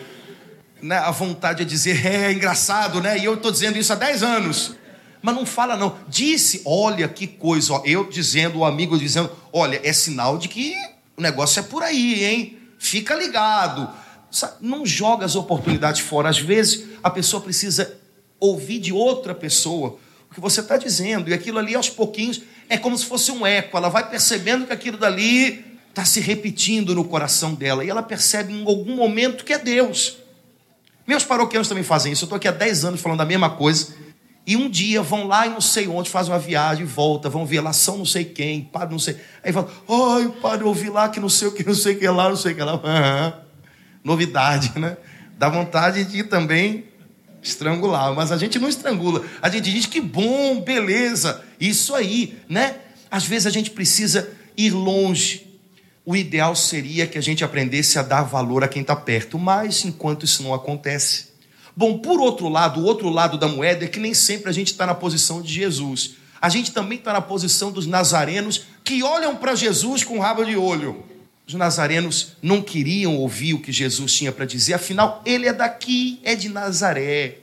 Né? 0.82 0.96
A 0.96 1.10
vontade 1.10 1.62
é 1.62 1.64
dizer, 1.64 2.06
é, 2.06 2.26
é 2.26 2.32
engraçado, 2.32 3.00
né? 3.00 3.18
E 3.18 3.24
eu 3.24 3.34
estou 3.34 3.50
dizendo 3.50 3.78
isso 3.78 3.92
há 3.92 3.96
10 3.96 4.22
anos. 4.22 4.74
Mas 5.22 5.34
não 5.34 5.44
fala, 5.44 5.76
não. 5.76 5.96
Disse, 6.08 6.62
olha 6.64 7.06
que 7.08 7.26
coisa, 7.26 7.74
ó, 7.74 7.82
eu 7.84 8.08
dizendo, 8.08 8.58
o 8.58 8.64
amigo 8.64 8.98
dizendo, 8.98 9.30
olha, 9.52 9.80
é 9.84 9.92
sinal 9.92 10.38
de 10.38 10.48
que 10.48 10.74
o 11.16 11.20
negócio 11.20 11.60
é 11.60 11.62
por 11.62 11.82
aí, 11.82 12.24
hein? 12.24 12.58
Fica 12.78 13.14
ligado 13.14 13.90
não 14.60 14.86
joga 14.86 15.26
as 15.26 15.34
oportunidades 15.34 16.00
fora. 16.00 16.28
Às 16.28 16.38
vezes 16.38 16.84
a 17.02 17.10
pessoa 17.10 17.42
precisa 17.42 17.98
ouvir 18.38 18.78
de 18.78 18.92
outra 18.92 19.34
pessoa 19.34 19.98
o 20.30 20.34
que 20.34 20.40
você 20.40 20.60
está 20.60 20.76
dizendo, 20.76 21.28
e 21.28 21.34
aquilo 21.34 21.58
ali 21.58 21.74
aos 21.74 21.90
pouquinhos 21.90 22.40
é 22.68 22.78
como 22.78 22.96
se 22.96 23.04
fosse 23.04 23.32
um 23.32 23.44
eco. 23.44 23.76
Ela 23.76 23.88
vai 23.88 24.08
percebendo 24.08 24.64
que 24.64 24.72
aquilo 24.72 24.96
dali 24.96 25.64
está 25.88 26.04
se 26.04 26.20
repetindo 26.20 26.94
no 26.94 27.04
coração 27.04 27.52
dela, 27.52 27.84
e 27.84 27.90
ela 27.90 28.00
percebe 28.00 28.52
em 28.52 28.64
algum 28.64 28.94
momento 28.94 29.44
que 29.44 29.52
é 29.52 29.58
Deus. 29.58 30.18
Meus 31.10 31.24
paroquianos 31.24 31.68
também 31.68 31.84
fazem 31.84 32.12
isso. 32.12 32.24
Eu 32.24 32.26
estou 32.26 32.36
aqui 32.36 32.48
há 32.48 32.52
10 32.52 32.84
anos 32.84 33.00
falando 33.00 33.20
a 33.20 33.24
mesma 33.24 33.50
coisa. 33.50 33.88
E 34.46 34.56
um 34.56 34.70
dia 34.70 35.02
vão 35.02 35.26
lá 35.26 35.46
e 35.46 35.50
não 35.50 35.60
sei 35.60 35.86
onde, 35.86 36.08
fazem 36.08 36.32
uma 36.32 36.38
viagem, 36.38 36.86
volta, 36.86 37.28
vão 37.28 37.44
ver 37.44 37.60
lá, 37.60 37.72
são 37.72 37.98
não 37.98 38.06
sei 38.06 38.24
quem, 38.24 38.62
padre 38.62 38.92
não 38.92 38.98
sei. 38.98 39.16
Aí 39.44 39.52
falam, 39.52 39.68
ai, 39.88 40.32
padre, 40.40 40.64
eu 40.64 40.68
ouvi 40.68 40.88
lá 40.88 41.08
que 41.08 41.20
não 41.20 41.28
sei 41.28 41.48
o 41.48 41.52
que, 41.52 41.64
não 41.66 41.74
sei 41.74 41.94
o 41.94 41.98
que 41.98 42.08
lá, 42.08 42.28
não 42.28 42.36
sei 42.36 42.52
o 42.52 42.54
que 42.56 42.62
lá. 42.62 42.74
Uhum 42.74 43.50
novidade, 44.04 44.78
né? 44.78 44.96
Dá 45.38 45.48
vontade 45.48 46.04
de 46.04 46.22
também 46.24 46.84
estrangular, 47.42 48.14
mas 48.14 48.30
a 48.32 48.36
gente 48.36 48.58
não 48.58 48.68
estrangula. 48.68 49.24
A 49.40 49.48
gente 49.48 49.70
diz 49.72 49.86
que 49.86 50.00
bom, 50.00 50.60
beleza, 50.60 51.42
isso 51.58 51.94
aí, 51.94 52.38
né? 52.48 52.76
Às 53.10 53.24
vezes 53.24 53.46
a 53.46 53.50
gente 53.50 53.70
precisa 53.70 54.30
ir 54.56 54.70
longe. 54.70 55.49
O 56.10 56.16
ideal 56.16 56.56
seria 56.56 57.06
que 57.06 57.16
a 57.16 57.20
gente 57.20 57.44
aprendesse 57.44 57.96
a 57.96 58.02
dar 58.02 58.24
valor 58.24 58.64
a 58.64 58.68
quem 58.68 58.82
está 58.82 58.96
perto, 58.96 59.38
mas 59.38 59.84
enquanto 59.84 60.24
isso 60.24 60.42
não 60.42 60.52
acontece. 60.52 61.26
Bom, 61.76 61.98
por 61.98 62.18
outro 62.20 62.48
lado, 62.48 62.80
o 62.80 62.84
outro 62.84 63.08
lado 63.08 63.38
da 63.38 63.46
moeda 63.46 63.84
é 63.84 63.88
que 63.88 64.00
nem 64.00 64.12
sempre 64.12 64.50
a 64.50 64.52
gente 64.52 64.72
está 64.72 64.84
na 64.84 64.92
posição 64.92 65.40
de 65.40 65.54
Jesus. 65.54 66.16
A 66.40 66.48
gente 66.48 66.72
também 66.72 66.98
está 66.98 67.12
na 67.12 67.20
posição 67.20 67.70
dos 67.70 67.86
nazarenos 67.86 68.62
que 68.82 69.04
olham 69.04 69.36
para 69.36 69.54
Jesus 69.54 70.02
com 70.02 70.18
rabo 70.18 70.42
de 70.42 70.56
olho. 70.56 71.04
Os 71.46 71.54
nazarenos 71.54 72.32
não 72.42 72.60
queriam 72.60 73.16
ouvir 73.16 73.54
o 73.54 73.60
que 73.60 73.70
Jesus 73.70 74.12
tinha 74.12 74.32
para 74.32 74.46
dizer, 74.46 74.74
afinal, 74.74 75.22
ele 75.24 75.46
é 75.46 75.52
daqui, 75.52 76.18
é 76.24 76.34
de 76.34 76.48
Nazaré. 76.48 77.38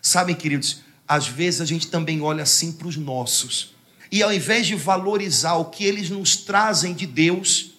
Sabem, 0.00 0.34
queridos, 0.34 0.80
às 1.06 1.28
vezes 1.28 1.60
a 1.60 1.66
gente 1.66 1.88
também 1.88 2.22
olha 2.22 2.44
assim 2.44 2.72
para 2.72 2.88
os 2.88 2.96
nossos, 2.96 3.74
e 4.10 4.22
ao 4.22 4.32
invés 4.32 4.66
de 4.66 4.74
valorizar 4.74 5.56
o 5.56 5.66
que 5.66 5.84
eles 5.84 6.10
nos 6.10 6.36
trazem 6.36 6.94
de 6.94 7.06
Deus, 7.06 7.72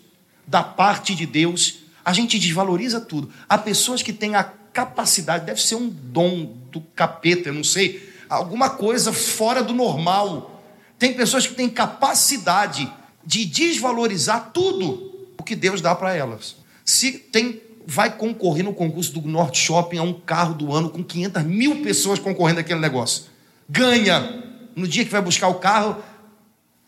da 0.46 0.64
parte 0.64 1.14
de 1.14 1.26
Deus, 1.26 1.80
a 2.04 2.14
gente 2.14 2.40
desvaloriza 2.40 3.00
tudo. 3.00 3.32
Há 3.48 3.58
pessoas 3.58 4.02
que 4.02 4.14
têm 4.14 4.36
a 4.36 4.44
capacidade, 4.44 5.46
deve 5.46 5.62
ser 5.62 5.76
um 5.76 5.90
dom 5.90 6.58
do 6.72 6.82
capeta, 6.82 7.50
eu 7.50 7.54
não 7.54 7.64
sei, 7.64 8.10
alguma 8.30 8.70
coisa 8.70 9.12
fora 9.12 9.64
do 9.64 9.74
normal 9.74 10.64
Tem 11.00 11.14
pessoas 11.14 11.48
que 11.48 11.56
têm 11.56 11.70
capacidade 11.70 12.92
de 13.26 13.46
desvalorizar 13.46 14.52
tudo 14.54 15.28
o 15.38 15.44
que 15.44 15.56
Deus 15.56 15.82
dá 15.82 15.96
para 15.96 16.14
elas. 16.14 16.58
Se 16.84 17.12
tem, 17.14 17.62
vai 17.88 18.16
concorrer 18.18 18.66
no 18.66 18.74
concurso 18.74 19.14
do 19.14 19.28
Norte 19.28 19.60
Shopping 19.60 19.98
a 19.98 20.04
um 20.04 20.14
carro 20.14 20.54
do 20.54 20.74
ano 20.74 20.90
com 20.90 21.04
500 21.04 21.44
mil 21.44 21.82
pessoas 21.82 22.20
concorrendo 22.20 22.60
aquele 22.60 22.80
negócio. 22.80 23.26
Ganha. 23.70 24.44
No 24.76 24.88
dia 24.88 25.06
que 25.06 25.12
vai 25.12 25.22
buscar 25.22 25.48
o 25.48 25.56
carro, 25.56 25.98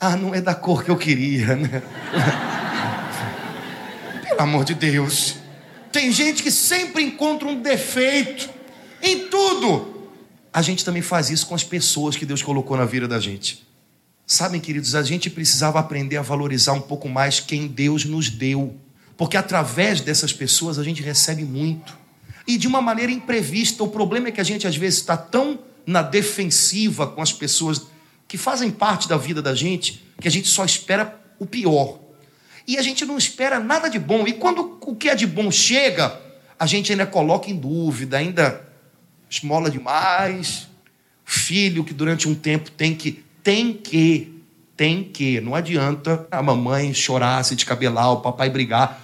ah, 0.04 0.18
não 0.18 0.34
é 0.34 0.42
da 0.42 0.56
cor 0.56 0.84
que 0.84 0.90
eu 0.90 0.98
queria, 0.98 1.56
né? 1.56 1.84
Pelo 4.28 4.42
amor 4.42 4.66
de 4.66 4.74
Deus. 4.74 5.36
Tem 5.92 6.12
gente 6.12 6.42
que 6.42 6.50
sempre 6.50 7.04
encontra 7.04 7.48
um 7.48 7.62
defeito 7.62 8.50
em 9.00 9.28
tudo. 9.28 10.10
A 10.52 10.64
gente 10.64 10.84
também 10.84 11.04
faz 11.04 11.30
isso 11.30 11.46
com 11.46 11.54
as 11.54 11.64
pessoas 11.64 12.18
que 12.18 12.26
Deus 12.26 12.42
colocou 12.42 12.76
na 12.76 12.84
vida 12.84 13.08
da 13.08 13.20
gente. 13.20 13.64
Sabem, 14.26 14.60
queridos, 14.60 14.96
a 14.96 15.04
gente 15.04 15.30
precisava 15.30 15.80
aprender 15.80 16.18
a 16.18 16.24
valorizar 16.24 16.74
um 16.74 16.82
pouco 16.82 17.08
mais 17.08 17.40
quem 17.40 17.68
Deus 17.68 18.04
nos 18.04 18.28
deu. 18.28 18.76
Porque 19.16 19.38
através 19.38 20.02
dessas 20.02 20.34
pessoas 20.34 20.80
a 20.80 20.84
gente 20.84 21.04
recebe 21.04 21.44
muito. 21.44 21.96
E 22.48 22.58
de 22.58 22.68
uma 22.68 22.82
maneira 22.82 23.12
imprevista. 23.12 23.84
O 23.84 23.88
problema 23.88 24.30
é 24.30 24.32
que 24.32 24.42
a 24.42 24.44
gente 24.44 24.66
às 24.66 24.76
vezes 24.76 24.98
está 24.98 25.16
tão 25.16 25.60
na 25.86 26.02
defensiva 26.02 27.06
com 27.06 27.22
as 27.22 27.32
pessoas 27.32 27.91
que 28.32 28.38
fazem 28.38 28.72
parte 28.72 29.10
da 29.10 29.18
vida 29.18 29.42
da 29.42 29.54
gente, 29.54 30.02
que 30.18 30.26
a 30.26 30.32
gente 30.32 30.48
só 30.48 30.64
espera 30.64 31.20
o 31.38 31.46
pior. 31.46 32.00
E 32.66 32.78
a 32.78 32.82
gente 32.82 33.04
não 33.04 33.18
espera 33.18 33.60
nada 33.60 33.90
de 33.90 34.00
bom. 34.00 34.26
E 34.26 34.32
quando 34.32 34.80
o 34.80 34.96
que 34.96 35.10
é 35.10 35.16
de 35.16 35.28
bom 35.28 35.52
chega, 35.52 36.18
a 36.58 36.66
gente 36.66 36.94
ainda 36.94 37.06
coloca 37.06 37.52
em 37.52 37.58
dúvida, 37.58 38.18
ainda 38.18 38.66
esmola 39.30 39.70
demais. 39.70 40.70
Filho 41.26 41.84
que 41.84 41.94
durante 41.94 42.26
um 42.26 42.34
tempo 42.34 42.72
tem 42.72 42.96
que, 42.96 43.22
tem 43.44 43.74
que, 43.74 44.42
tem 44.78 45.04
que, 45.04 45.42
não 45.42 45.54
adianta 45.54 46.26
a 46.32 46.42
mamãe 46.42 46.94
chorar, 46.94 47.44
se 47.44 47.54
descabelar, 47.54 48.14
o 48.14 48.22
papai 48.22 48.50
brigar. 48.50 49.02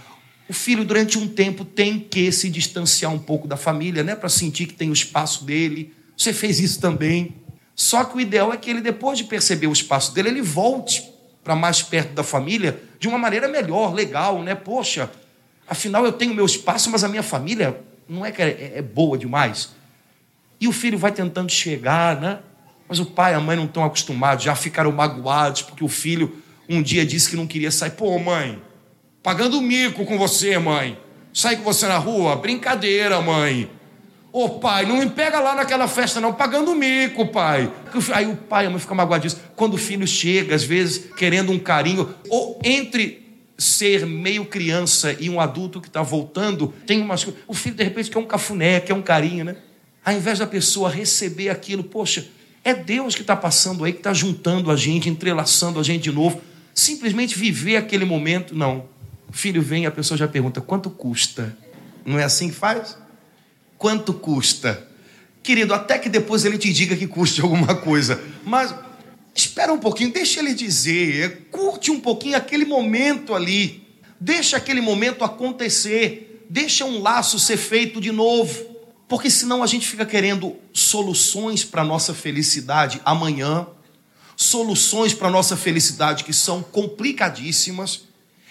O 0.48 0.54
filho, 0.54 0.86
durante 0.86 1.18
um 1.18 1.28
tempo, 1.28 1.66
tem 1.66 2.00
que 2.00 2.32
se 2.32 2.50
distanciar 2.50 3.14
um 3.14 3.20
pouco 3.20 3.46
da 3.46 3.58
família, 3.58 4.06
né? 4.06 4.16
Para 4.16 4.30
sentir 4.30 4.68
que 4.68 4.74
tem 4.74 4.90
o 4.90 4.94
espaço 4.94 5.44
dele. 5.44 5.94
Você 6.16 6.32
fez 6.32 6.62
isso 6.62 6.80
também. 6.80 7.36
Só 7.78 8.04
que 8.04 8.18
o 8.18 8.20
ideal 8.20 8.52
é 8.52 8.58
que 8.58 8.72
ele, 8.72 8.82
depois 8.82 9.20
de 9.20 9.26
perceber 9.26 9.68
o 9.68 9.72
espaço 9.72 10.12
dele, 10.12 10.30
ele 10.30 10.42
volte 10.42 11.14
para 11.44 11.56
mais 11.56 11.84
perto 11.84 12.12
da 12.12 12.24
família 12.24 12.82
de 13.00 13.08
uma 13.08 13.20
maneira 13.20 13.48
melhor, 13.48 13.94
legal, 13.94 14.42
né? 14.42 14.56
Poxa, 14.56 15.12
afinal 15.70 16.04
eu 16.04 16.12
tenho 16.12 16.34
meu 16.34 16.46
espaço, 16.46 16.90
mas 16.90 17.04
a 17.04 17.08
minha 17.08 17.22
família 17.22 17.80
não 18.10 18.26
é 18.26 18.32
que 18.32 18.42
é, 18.42 18.74
é 18.78 18.82
boa 18.82 19.16
demais. 19.16 19.70
E 20.60 20.68
o 20.68 20.72
filho 20.72 20.98
vai 20.98 21.12
tentando 21.12 21.52
chegar, 21.52 22.20
né? 22.20 22.40
Mas 22.90 22.98
o 23.00 23.06
pai 23.06 23.34
e 23.34 23.36
a 23.36 23.40
mãe 23.40 23.56
não 23.56 23.66
estão 23.66 23.84
acostumados, 23.84 24.44
já 24.44 24.56
ficaram 24.56 24.92
magoados 24.92 25.62
porque 25.62 25.84
o 25.84 25.88
filho 25.88 26.42
um 26.68 26.82
dia 26.82 27.06
disse 27.06 27.30
que 27.30 27.36
não 27.36 27.46
queria 27.46 27.70
sair. 27.70 27.92
Pô, 27.92 28.18
mãe, 28.18 28.60
pagando 29.22 29.62
mico 29.62 30.04
com 30.04 30.18
você, 30.18 30.58
mãe. 30.58 31.00
Sair 31.32 31.58
com 31.58 31.64
você 31.64 31.86
na 31.86 32.00
rua? 32.00 32.36
Brincadeira, 32.36 33.22
mãe. 33.22 33.70
Ô 34.32 34.44
oh, 34.44 34.50
pai, 34.60 34.86
não 34.86 34.98
me 34.98 35.10
pega 35.10 35.40
lá 35.40 35.56
naquela 35.56 35.88
festa, 35.88 36.20
não, 36.20 36.34
pagando 36.34 36.76
mico, 36.76 37.28
pai. 37.28 37.72
Aí 38.14 38.26
o 38.28 38.36
pai 38.36 38.66
a 38.66 38.70
mãe 38.70 38.80
fica 38.80 38.94
magoado 38.94 39.24
disso. 39.24 39.40
Quando 39.56 39.76
o 39.76 39.78
filho 39.78 40.06
chega, 40.06 40.54
às 40.54 40.64
vezes, 40.64 41.10
querendo 41.16 41.52
um 41.52 41.58
carinho, 41.58 42.14
ou 42.30 42.60
entre 42.64 43.26
ser 43.58 44.06
meio 44.06 44.46
criança 44.46 45.16
e 45.20 45.30
um 45.30 45.40
adulto 45.40 45.82
que 45.82 45.88
está 45.88 46.04
voltando, 46.04 46.74
tem 46.86 47.02
umas 47.02 47.24
coisas. 47.24 47.42
O 47.48 47.54
filho, 47.54 47.76
de 47.76 47.84
repente, 47.84 48.12
quer 48.12 48.20
um 48.20 48.26
cafuné, 48.26 48.80
quer 48.80 48.94
um 48.94 49.02
carinho, 49.02 49.46
né? 49.46 49.56
Ao 50.06 50.14
invés 50.14 50.40
da 50.40 50.46
pessoa 50.46 50.90
receber 50.90 51.50
aquilo, 51.50 51.84
poxa, 51.84 52.28
é 52.64 52.74
Deus 52.74 53.16
que 53.16 53.22
está 53.22 53.36
passando 53.36 53.84
aí, 53.84 53.92
que 53.92 54.00
está 54.00 54.14
juntando 54.14 54.70
a 54.70 54.76
gente, 54.76 55.10
entrelaçando 55.10 55.80
a 55.80 55.84
gente 55.84 56.04
de 56.04 56.12
novo. 56.12 56.42
Simplesmente 56.74 57.38
viver 57.38 57.78
aquele 57.78 58.06
momento, 58.06 58.56
não. 58.56 58.86
O 59.28 59.34
filho 59.34 59.62
vem 59.62 59.84
e 59.84 59.86
a 59.86 59.92
pessoa 59.92 60.18
já 60.18 60.28
pergunta: 60.28 60.62
quanto 60.62 60.90
custa? 60.90 61.58
Não 62.06 62.20
é 62.20 62.24
assim 62.24 62.50
que 62.50 62.56
faz? 62.56 62.98
Quanto 63.78 64.14
custa? 64.14 64.88
Querido, 65.44 65.74
até 65.74 65.98
que 66.00 66.10
depois 66.10 66.44
ele 66.46 66.58
te 66.58 66.74
diga 66.74 66.96
que 66.96 67.08
custe 67.08 67.42
alguma 67.42 67.76
coisa. 67.76 68.22
Mas 68.44 68.74
espera 69.34 69.72
um 69.72 69.80
pouquinho, 69.80 70.12
deixa 70.12 70.40
ele 70.40 70.54
dizer. 70.54 71.48
Curte 71.52 71.92
um 71.92 72.00
pouquinho 72.00 72.38
aquele 72.38 72.66
momento 72.66 73.34
ali. 73.34 73.88
Deixa 74.20 74.58
aquele 74.58 74.82
momento 74.82 75.24
acontecer. 75.24 76.46
Deixa 76.50 76.86
um 76.86 77.02
laço 77.02 77.40
ser 77.40 77.58
feito 77.58 78.02
de 78.02 78.12
novo. 78.12 78.78
Porque 79.08 79.30
senão 79.30 79.64
a 79.64 79.68
gente 79.68 79.88
fica 79.88 80.06
querendo 80.06 80.56
soluções 80.74 81.64
para 81.64 81.84
nossa 81.84 82.14
felicidade 82.14 83.00
amanhã, 83.06 83.66
soluções 84.36 85.14
para 85.14 85.30
nossa 85.30 85.56
felicidade 85.56 86.26
que 86.26 86.34
são 86.34 86.62
complicadíssimas, 86.62 88.02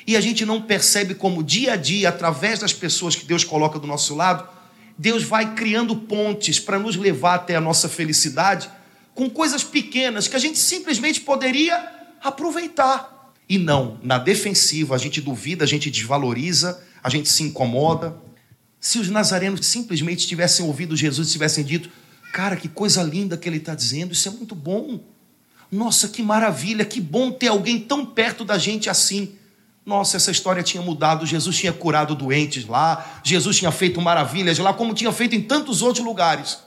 e 0.07 0.17
a 0.17 0.21
gente 0.21 0.47
não 0.47 0.63
percebe 0.63 1.15
como 1.15 1.43
dia 1.43 1.75
a 1.75 1.77
dia, 1.77 2.09
através 2.09 2.61
das 2.61 2.73
pessoas 2.73 3.15
que 3.15 3.27
Deus 3.27 3.45
coloca 3.45 3.79
do 3.79 3.87
nosso 3.87 4.15
lado, 4.15 4.49
Deus 4.99 5.23
vai 5.23 5.55
criando 5.55 5.95
pontes 5.95 6.59
para 6.59 6.79
nos 6.79 6.97
levar 6.97 7.35
até 7.35 7.55
a 7.57 7.61
nossa 7.61 7.89
felicidade 7.89 8.71
com 9.15 9.29
coisas 9.29 9.65
pequenas 9.65 10.29
que 10.29 10.37
a 10.37 10.39
gente 10.39 10.59
simplesmente 10.59 11.21
poderia 11.21 11.91
aproveitar. 12.23 13.33
E 13.49 13.59
não, 13.59 13.99
na 14.03 14.19
defensiva, 14.19 14.95
a 14.95 14.99
gente 14.99 15.21
duvida, 15.21 15.65
a 15.65 15.67
gente 15.67 15.91
desvaloriza, 15.91 16.83
a 17.03 17.09
gente 17.09 17.29
se 17.29 17.43
incomoda. 17.43 18.17
Se 18.81 18.99
os 18.99 19.09
nazarenos 19.09 19.67
simplesmente 19.67 20.27
tivessem 20.27 20.67
ouvido 20.67 20.97
Jesus 20.97 21.29
e 21.29 21.33
tivessem 21.33 21.65
dito: 21.65 21.89
Cara, 22.33 22.57
que 22.57 22.69
coisa 22.69 23.03
linda 23.03 23.37
que 23.37 23.49
ele 23.49 23.59
está 23.59 23.75
dizendo, 23.75 24.13
isso 24.13 24.29
é 24.29 24.31
muito 24.31 24.55
bom. 24.55 25.01
Nossa, 25.71 26.09
que 26.09 26.23
maravilha, 26.23 26.85
que 26.85 27.01
bom 27.01 27.31
ter 27.31 27.49
alguém 27.49 27.81
tão 27.81 28.05
perto 28.05 28.45
da 28.45 28.59
gente 28.59 28.91
assim. 28.91 29.35
Nossa, 29.87 30.17
essa 30.17 30.33
história 30.33 30.65
tinha 30.65 30.83
mudado. 30.83 31.25
Jesus 31.25 31.57
tinha 31.57 31.73
curado 31.73 32.17
doentes 32.17 32.67
lá, 32.67 33.21
Jesus 33.23 33.57
tinha 33.57 33.71
feito 33.71 34.03
maravilhas 34.03 34.59
lá, 34.59 34.75
como 34.75 34.93
tinha 34.93 35.13
feito 35.13 35.37
em 35.37 35.41
tantos 35.41 35.81
outros 35.81 36.05
lugares. 36.05 36.59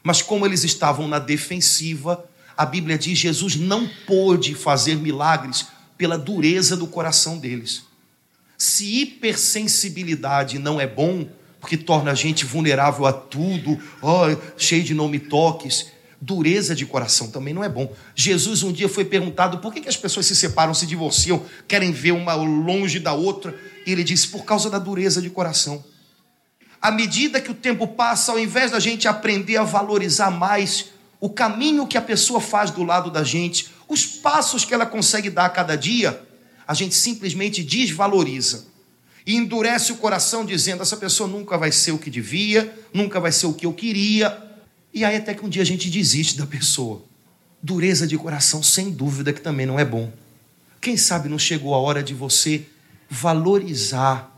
Mas 0.00 0.22
como 0.22 0.46
eles 0.46 0.62
estavam 0.62 1.08
na 1.08 1.18
defensiva, 1.18 2.24
a 2.56 2.64
Bíblia 2.64 2.96
diz: 2.96 3.18
Jesus 3.18 3.56
não 3.56 3.90
pôde 4.06 4.54
fazer 4.54 4.94
milagres 4.94 5.66
pela 5.98 6.16
dureza 6.16 6.76
do 6.76 6.86
coração 6.86 7.36
deles. 7.36 7.82
Se 8.56 9.00
hipersensibilidade 9.00 10.60
não 10.60 10.80
é 10.80 10.86
bom, 10.86 11.28
porque 11.60 11.76
torna 11.76 12.12
a 12.12 12.14
gente 12.14 12.44
vulnerável 12.44 13.06
a 13.06 13.12
tudo, 13.12 13.76
oh, 14.00 14.56
cheio 14.56 14.84
de 14.84 14.94
não 14.94 15.08
me 15.08 15.18
toques, 15.18 15.90
Dureza 16.20 16.74
de 16.74 16.86
coração 16.86 17.30
também 17.30 17.52
não 17.52 17.62
é 17.62 17.68
bom. 17.68 17.92
Jesus 18.14 18.62
um 18.62 18.72
dia 18.72 18.88
foi 18.88 19.04
perguntado 19.04 19.58
por 19.58 19.72
que, 19.72 19.82
que 19.82 19.88
as 19.88 19.96
pessoas 19.96 20.26
se 20.26 20.34
separam, 20.34 20.72
se 20.72 20.86
divorciam, 20.86 21.44
querem 21.68 21.92
ver 21.92 22.12
uma 22.12 22.34
longe 22.34 22.98
da 22.98 23.12
outra. 23.12 23.54
E 23.86 23.92
ele 23.92 24.02
disse: 24.02 24.28
por 24.28 24.44
causa 24.44 24.70
da 24.70 24.78
dureza 24.78 25.20
de 25.20 25.28
coração. 25.28 25.84
À 26.80 26.90
medida 26.90 27.40
que 27.40 27.50
o 27.50 27.54
tempo 27.54 27.86
passa, 27.88 28.32
ao 28.32 28.38
invés 28.38 28.70
da 28.70 28.80
gente 28.80 29.06
aprender 29.06 29.56
a 29.56 29.64
valorizar 29.64 30.30
mais 30.30 30.86
o 31.20 31.28
caminho 31.28 31.86
que 31.86 31.98
a 31.98 32.02
pessoa 32.02 32.40
faz 32.40 32.70
do 32.70 32.82
lado 32.82 33.10
da 33.10 33.24
gente, 33.24 33.70
os 33.88 34.06
passos 34.06 34.64
que 34.64 34.72
ela 34.72 34.86
consegue 34.86 35.28
dar 35.28 35.46
a 35.46 35.50
cada 35.50 35.76
dia, 35.76 36.22
a 36.66 36.74
gente 36.74 36.94
simplesmente 36.94 37.62
desvaloriza 37.62 38.66
e 39.26 39.34
endurece 39.36 39.92
o 39.92 39.96
coração, 39.96 40.46
dizendo: 40.46 40.82
essa 40.82 40.96
pessoa 40.96 41.28
nunca 41.28 41.58
vai 41.58 41.72
ser 41.72 41.92
o 41.92 41.98
que 41.98 42.08
devia, 42.08 42.72
nunca 42.92 43.20
vai 43.20 43.32
ser 43.32 43.46
o 43.46 43.52
que 43.52 43.66
eu 43.66 43.72
queria, 43.72 44.45
e 44.96 45.04
aí 45.04 45.14
até 45.14 45.34
que 45.34 45.44
um 45.44 45.48
dia 45.50 45.60
a 45.60 45.66
gente 45.66 45.90
desiste 45.90 46.38
da 46.38 46.46
pessoa. 46.46 47.02
Dureza 47.62 48.06
de 48.06 48.16
coração, 48.16 48.62
sem 48.62 48.90
dúvida, 48.90 49.30
que 49.30 49.42
também 49.42 49.66
não 49.66 49.78
é 49.78 49.84
bom. 49.84 50.10
Quem 50.80 50.96
sabe 50.96 51.28
não 51.28 51.38
chegou 51.38 51.74
a 51.74 51.78
hora 51.78 52.02
de 52.02 52.14
você 52.14 52.64
valorizar 53.06 54.32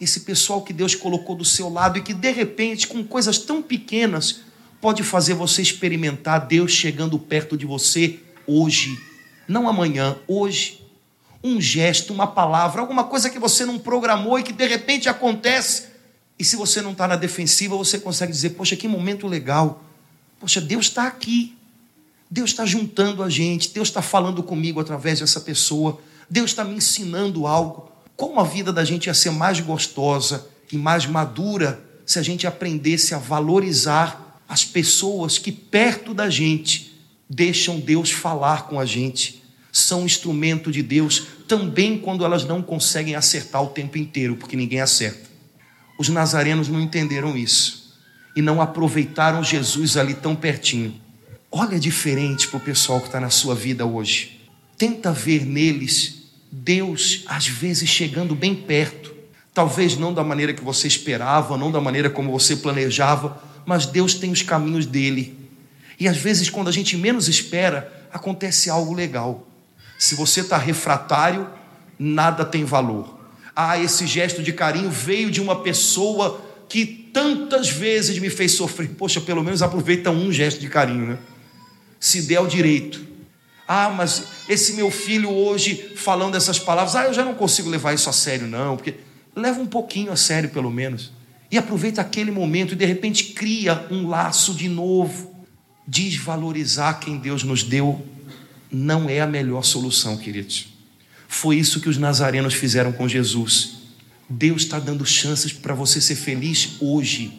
esse 0.00 0.20
pessoal 0.20 0.62
que 0.62 0.72
Deus 0.72 0.94
colocou 0.94 1.36
do 1.36 1.44
seu 1.44 1.68
lado 1.68 1.98
e 1.98 2.02
que 2.02 2.14
de 2.14 2.30
repente, 2.30 2.88
com 2.88 3.04
coisas 3.04 3.36
tão 3.40 3.60
pequenas, 3.62 4.40
pode 4.80 5.02
fazer 5.02 5.34
você 5.34 5.60
experimentar 5.60 6.46
Deus 6.46 6.72
chegando 6.72 7.18
perto 7.18 7.54
de 7.54 7.66
você 7.66 8.20
hoje, 8.46 8.98
não 9.46 9.68
amanhã, 9.68 10.16
hoje. 10.26 10.80
Um 11.44 11.60
gesto, 11.60 12.10
uma 12.10 12.26
palavra, 12.26 12.80
alguma 12.80 13.04
coisa 13.04 13.28
que 13.28 13.38
você 13.38 13.66
não 13.66 13.78
programou 13.78 14.38
e 14.38 14.42
que 14.42 14.52
de 14.54 14.66
repente 14.66 15.10
acontece. 15.10 15.88
E 16.38 16.44
se 16.44 16.56
você 16.56 16.80
não 16.80 16.92
está 16.92 17.06
na 17.06 17.16
defensiva, 17.16 17.76
você 17.76 17.98
consegue 17.98 18.32
dizer: 18.32 18.50
Poxa, 18.50 18.76
que 18.76 18.88
momento 18.88 19.26
legal 19.26 19.89
Poxa, 20.40 20.60
Deus 20.60 20.86
está 20.86 21.06
aqui. 21.06 21.54
Deus 22.30 22.50
está 22.50 22.64
juntando 22.64 23.22
a 23.22 23.28
gente. 23.28 23.68
Deus 23.68 23.88
está 23.88 24.00
falando 24.00 24.42
comigo 24.42 24.80
através 24.80 25.20
dessa 25.20 25.40
pessoa. 25.40 26.00
Deus 26.28 26.50
está 26.50 26.64
me 26.64 26.74
ensinando 26.74 27.46
algo. 27.46 27.92
Como 28.16 28.40
a 28.40 28.44
vida 28.44 28.72
da 28.72 28.84
gente 28.84 29.06
ia 29.06 29.14
ser 29.14 29.30
mais 29.30 29.60
gostosa 29.60 30.48
e 30.72 30.78
mais 30.78 31.04
madura 31.04 31.84
se 32.06 32.18
a 32.18 32.22
gente 32.22 32.46
aprendesse 32.46 33.14
a 33.14 33.18
valorizar 33.18 34.40
as 34.48 34.64
pessoas 34.64 35.38
que 35.38 35.52
perto 35.52 36.14
da 36.14 36.30
gente 36.30 36.98
deixam 37.28 37.78
Deus 37.78 38.10
falar 38.10 38.66
com 38.66 38.80
a 38.80 38.86
gente. 38.86 39.42
São 39.70 40.06
instrumento 40.06 40.72
de 40.72 40.82
Deus 40.82 41.26
também 41.46 41.98
quando 41.98 42.24
elas 42.24 42.44
não 42.44 42.62
conseguem 42.62 43.14
acertar 43.14 43.62
o 43.62 43.68
tempo 43.68 43.98
inteiro, 43.98 44.36
porque 44.36 44.56
ninguém 44.56 44.80
acerta. 44.80 45.28
Os 45.98 46.08
nazarenos 46.08 46.68
não 46.68 46.80
entenderam 46.80 47.36
isso 47.36 47.79
e 48.40 48.42
não 48.42 48.58
aproveitaram 48.58 49.44
Jesus 49.44 49.98
ali 49.98 50.14
tão 50.14 50.34
pertinho. 50.34 50.98
Olha 51.52 51.78
diferente 51.78 52.48
para 52.48 52.56
o 52.56 52.60
pessoal 52.60 52.98
que 52.98 53.06
está 53.06 53.20
na 53.20 53.28
sua 53.28 53.54
vida 53.54 53.84
hoje. 53.84 54.40
Tenta 54.78 55.12
ver 55.12 55.44
neles 55.44 56.22
Deus, 56.50 57.24
às 57.26 57.46
vezes, 57.46 57.90
chegando 57.90 58.34
bem 58.34 58.54
perto. 58.54 59.14
Talvez 59.52 59.94
não 59.98 60.14
da 60.14 60.24
maneira 60.24 60.54
que 60.54 60.64
você 60.64 60.88
esperava, 60.88 61.58
não 61.58 61.70
da 61.70 61.82
maneira 61.82 62.08
como 62.08 62.32
você 62.32 62.56
planejava, 62.56 63.42
mas 63.66 63.84
Deus 63.84 64.14
tem 64.14 64.32
os 64.32 64.42
caminhos 64.42 64.86
dele. 64.86 65.38
E 65.98 66.08
às 66.08 66.16
vezes, 66.16 66.48
quando 66.48 66.68
a 66.68 66.72
gente 66.72 66.96
menos 66.96 67.28
espera, 67.28 68.08
acontece 68.10 68.70
algo 68.70 68.94
legal. 68.94 69.46
Se 69.98 70.14
você 70.14 70.40
está 70.40 70.56
refratário, 70.56 71.46
nada 71.98 72.42
tem 72.42 72.64
valor. 72.64 73.20
Ah, 73.54 73.78
esse 73.78 74.06
gesto 74.06 74.42
de 74.42 74.54
carinho 74.54 74.88
veio 74.88 75.30
de 75.30 75.42
uma 75.42 75.56
pessoa 75.56 76.40
que 76.70 76.99
tantas 77.12 77.68
vezes 77.68 78.18
me 78.18 78.30
fez 78.30 78.52
sofrer. 78.52 78.90
Poxa, 78.90 79.20
pelo 79.20 79.42
menos 79.42 79.62
aproveita 79.62 80.10
um 80.10 80.32
gesto 80.32 80.60
de 80.60 80.68
carinho, 80.68 81.06
né? 81.06 81.18
Se 81.98 82.22
der 82.22 82.40
o 82.40 82.46
direito. 82.46 83.06
Ah, 83.66 83.90
mas 83.90 84.24
esse 84.48 84.72
meu 84.72 84.90
filho 84.90 85.30
hoje 85.30 85.92
falando 85.94 86.36
essas 86.36 86.58
palavras, 86.58 86.96
ah, 86.96 87.04
eu 87.04 87.14
já 87.14 87.24
não 87.24 87.34
consigo 87.34 87.68
levar 87.68 87.92
isso 87.94 88.08
a 88.08 88.12
sério, 88.12 88.46
não, 88.46 88.76
porque 88.76 88.94
leva 89.34 89.60
um 89.60 89.66
pouquinho 89.66 90.10
a 90.10 90.16
sério, 90.16 90.48
pelo 90.50 90.70
menos. 90.70 91.12
E 91.50 91.58
aproveita 91.58 92.00
aquele 92.00 92.30
momento 92.30 92.72
e 92.72 92.76
de 92.76 92.84
repente 92.84 93.24
cria 93.24 93.86
um 93.90 94.08
laço 94.08 94.54
de 94.54 94.68
novo. 94.68 95.30
Desvalorizar 95.86 97.00
quem 97.00 97.18
Deus 97.18 97.42
nos 97.42 97.62
deu 97.62 98.04
não 98.70 99.08
é 99.08 99.20
a 99.20 99.26
melhor 99.26 99.64
solução, 99.64 100.16
queridos. 100.16 100.68
Foi 101.26 101.56
isso 101.56 101.80
que 101.80 101.88
os 101.88 101.98
nazarenos 101.98 102.54
fizeram 102.54 102.92
com 102.92 103.08
Jesus. 103.08 103.79
Deus 104.30 104.62
está 104.62 104.78
dando 104.78 105.04
chances 105.04 105.52
para 105.52 105.74
você 105.74 106.00
ser 106.00 106.14
feliz 106.14 106.76
hoje. 106.80 107.32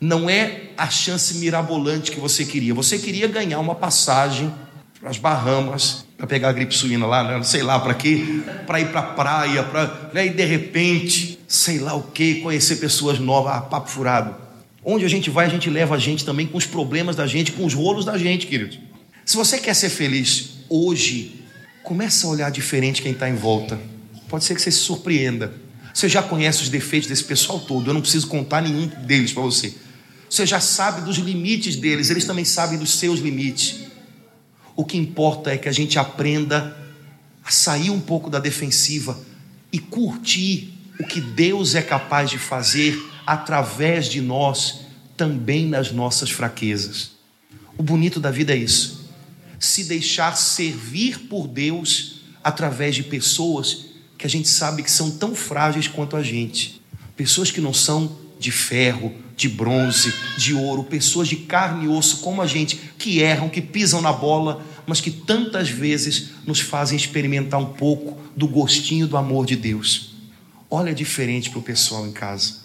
Não 0.00 0.30
é 0.30 0.70
a 0.78 0.88
chance 0.88 1.34
mirabolante 1.34 2.10
que 2.10 2.18
você 2.18 2.46
queria. 2.46 2.72
Você 2.72 2.98
queria 2.98 3.28
ganhar 3.28 3.58
uma 3.58 3.74
passagem 3.74 4.50
para 4.98 5.10
as 5.10 5.18
Bahamas, 5.18 6.06
para 6.16 6.26
pegar 6.26 6.48
a 6.48 6.52
gripe 6.52 6.74
suína 6.74 7.06
lá, 7.06 7.22
né? 7.22 7.42
sei 7.42 7.62
lá 7.62 7.78
para 7.78 7.92
quê, 7.92 8.42
para 8.66 8.80
ir 8.80 8.88
para 8.88 9.00
a 9.00 9.02
praia, 9.02 9.62
para 9.62 10.10
né? 10.14 10.28
de 10.28 10.44
repente, 10.44 11.38
sei 11.46 11.78
lá 11.78 11.94
o 11.94 12.02
que, 12.04 12.36
conhecer 12.36 12.76
pessoas 12.76 13.18
novas, 13.18 13.54
ah, 13.54 13.60
papo 13.60 13.90
furado. 13.90 14.34
Onde 14.82 15.04
a 15.04 15.08
gente 15.08 15.28
vai, 15.28 15.44
a 15.44 15.48
gente 15.50 15.68
leva 15.68 15.94
a 15.94 15.98
gente 15.98 16.24
também 16.24 16.46
com 16.46 16.56
os 16.56 16.64
problemas 16.64 17.14
da 17.14 17.26
gente, 17.26 17.52
com 17.52 17.66
os 17.66 17.74
rolos 17.74 18.06
da 18.06 18.16
gente, 18.16 18.46
querido. 18.46 18.76
Se 19.26 19.36
você 19.36 19.58
quer 19.58 19.74
ser 19.74 19.90
feliz 19.90 20.60
hoje, 20.70 21.44
começa 21.82 22.26
a 22.26 22.30
olhar 22.30 22.50
diferente 22.50 23.02
quem 23.02 23.12
está 23.12 23.28
em 23.28 23.34
volta. 23.34 23.78
Pode 24.28 24.44
ser 24.44 24.54
que 24.54 24.62
você 24.62 24.70
se 24.70 24.78
surpreenda. 24.78 25.52
Você 25.92 26.08
já 26.08 26.22
conhece 26.22 26.62
os 26.62 26.68
defeitos 26.68 27.08
desse 27.08 27.24
pessoal 27.24 27.60
todo, 27.60 27.90
eu 27.90 27.94
não 27.94 28.00
preciso 28.00 28.26
contar 28.26 28.62
nenhum 28.62 28.86
deles 28.86 29.32
para 29.32 29.42
você. 29.42 29.74
Você 30.28 30.46
já 30.46 30.60
sabe 30.60 31.00
dos 31.02 31.16
limites 31.16 31.76
deles, 31.76 32.10
eles 32.10 32.24
também 32.24 32.44
sabem 32.44 32.78
dos 32.78 32.94
seus 32.94 33.18
limites. 33.18 33.80
O 34.76 34.84
que 34.84 34.96
importa 34.96 35.50
é 35.50 35.58
que 35.58 35.68
a 35.68 35.72
gente 35.72 35.98
aprenda 35.98 36.76
a 37.44 37.50
sair 37.50 37.90
um 37.90 38.00
pouco 38.00 38.30
da 38.30 38.38
defensiva 38.38 39.18
e 39.72 39.78
curtir 39.78 40.72
o 40.98 41.04
que 41.04 41.20
Deus 41.20 41.74
é 41.74 41.82
capaz 41.82 42.30
de 42.30 42.38
fazer 42.38 42.96
através 43.26 44.06
de 44.06 44.20
nós, 44.20 44.80
também 45.16 45.66
nas 45.66 45.90
nossas 45.90 46.30
fraquezas. 46.30 47.12
O 47.76 47.82
bonito 47.82 48.20
da 48.20 48.30
vida 48.30 48.52
é 48.52 48.56
isso. 48.56 49.08
Se 49.58 49.84
deixar 49.84 50.36
servir 50.36 51.20
por 51.28 51.48
Deus 51.48 52.20
através 52.42 52.94
de 52.94 53.02
pessoas 53.02 53.86
que 54.20 54.26
a 54.26 54.30
gente 54.30 54.48
sabe 54.50 54.82
que 54.82 54.90
são 54.90 55.10
tão 55.10 55.34
frágeis 55.34 55.88
quanto 55.88 56.14
a 56.14 56.22
gente. 56.22 56.82
Pessoas 57.16 57.50
que 57.50 57.58
não 57.58 57.72
são 57.72 58.18
de 58.38 58.52
ferro, 58.52 59.14
de 59.34 59.48
bronze, 59.48 60.12
de 60.36 60.52
ouro, 60.52 60.84
pessoas 60.84 61.26
de 61.26 61.36
carne 61.36 61.86
e 61.86 61.88
osso 61.88 62.18
como 62.18 62.42
a 62.42 62.46
gente, 62.46 62.76
que 62.98 63.20
erram, 63.20 63.48
que 63.48 63.62
pisam 63.62 64.02
na 64.02 64.12
bola, 64.12 64.62
mas 64.86 65.00
que 65.00 65.10
tantas 65.10 65.70
vezes 65.70 66.32
nos 66.46 66.60
fazem 66.60 66.98
experimentar 66.98 67.58
um 67.58 67.72
pouco 67.72 68.18
do 68.36 68.46
gostinho 68.46 69.06
do 69.06 69.16
amor 69.16 69.46
de 69.46 69.56
Deus. 69.56 70.16
Olha 70.70 70.92
diferente 70.92 71.48
para 71.48 71.58
o 71.58 71.62
pessoal 71.62 72.06
em 72.06 72.12
casa. 72.12 72.56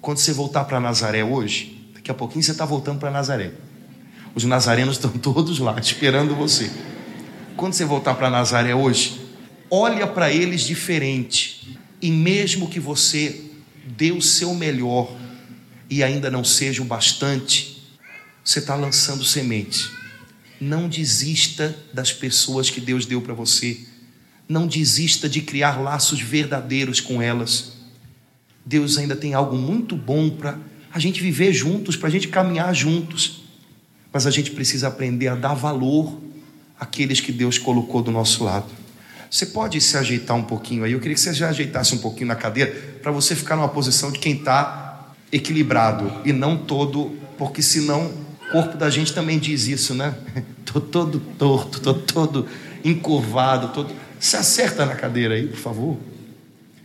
Quando 0.00 0.18
você 0.18 0.32
voltar 0.32 0.64
para 0.64 0.80
Nazaré 0.80 1.22
hoje, 1.22 1.90
daqui 1.94 2.10
a 2.10 2.14
pouquinho 2.14 2.42
você 2.42 2.50
está 2.50 2.64
voltando 2.64 2.98
para 2.98 3.12
Nazaré. 3.12 3.52
Os 4.34 4.42
nazarenos 4.42 4.96
estão 4.98 5.12
todos 5.12 5.60
lá 5.60 5.78
esperando 5.78 6.34
você. 6.34 6.68
Quando 7.56 7.72
você 7.72 7.84
voltar 7.84 8.14
para 8.14 8.28
Nazaré 8.28 8.74
hoje, 8.74 9.21
olha 9.74 10.06
para 10.06 10.30
eles 10.30 10.60
diferente. 10.60 11.78
E 12.02 12.10
mesmo 12.10 12.68
que 12.68 12.78
você 12.78 13.40
dê 13.96 14.12
o 14.12 14.20
seu 14.20 14.54
melhor 14.54 15.16
e 15.88 16.02
ainda 16.02 16.30
não 16.30 16.44
seja 16.44 16.82
o 16.82 16.84
bastante, 16.84 17.82
você 18.44 18.58
está 18.58 18.74
lançando 18.74 19.24
semente. 19.24 19.90
Não 20.60 20.90
desista 20.90 21.74
das 21.90 22.12
pessoas 22.12 22.68
que 22.68 22.82
Deus 22.82 23.06
deu 23.06 23.22
para 23.22 23.32
você. 23.32 23.80
Não 24.46 24.66
desista 24.66 25.26
de 25.26 25.40
criar 25.40 25.80
laços 25.80 26.20
verdadeiros 26.20 27.00
com 27.00 27.22
elas. 27.22 27.72
Deus 28.66 28.98
ainda 28.98 29.16
tem 29.16 29.32
algo 29.32 29.56
muito 29.56 29.96
bom 29.96 30.28
para 30.28 30.58
a 30.92 30.98
gente 30.98 31.22
viver 31.22 31.50
juntos, 31.54 31.96
para 31.96 32.08
a 32.08 32.12
gente 32.12 32.28
caminhar 32.28 32.74
juntos. 32.74 33.44
Mas 34.12 34.26
a 34.26 34.30
gente 34.30 34.50
precisa 34.50 34.88
aprender 34.88 35.28
a 35.28 35.34
dar 35.34 35.54
valor 35.54 36.20
àqueles 36.78 37.20
que 37.20 37.32
Deus 37.32 37.56
colocou 37.56 38.02
do 38.02 38.10
nosso 38.10 38.44
lado. 38.44 38.81
Você 39.32 39.46
pode 39.46 39.80
se 39.80 39.96
ajeitar 39.96 40.36
um 40.36 40.42
pouquinho 40.42 40.84
aí? 40.84 40.92
Eu 40.92 41.00
queria 41.00 41.14
que 41.14 41.20
você 41.20 41.32
já 41.32 41.48
ajeitasse 41.48 41.94
um 41.94 41.98
pouquinho 41.98 42.26
na 42.26 42.36
cadeira 42.36 42.70
para 43.02 43.10
você 43.10 43.34
ficar 43.34 43.56
numa 43.56 43.68
posição 43.70 44.12
de 44.12 44.18
quem 44.18 44.34
está 44.34 45.10
equilibrado 45.32 46.20
e 46.22 46.34
não 46.34 46.54
todo, 46.54 47.16
porque 47.38 47.62
senão 47.62 48.12
o 48.48 48.52
corpo 48.52 48.76
da 48.76 48.90
gente 48.90 49.14
também 49.14 49.38
diz 49.38 49.66
isso, 49.66 49.94
né? 49.94 50.14
Tô 50.66 50.82
todo 50.82 51.18
torto, 51.38 51.80
tô 51.80 51.94
todo 51.94 52.46
encurvado, 52.84 53.68
todo. 53.68 53.94
Se 54.20 54.36
acerta 54.36 54.84
na 54.84 54.94
cadeira 54.94 55.34
aí, 55.34 55.48
por 55.48 55.58
favor. 55.58 55.98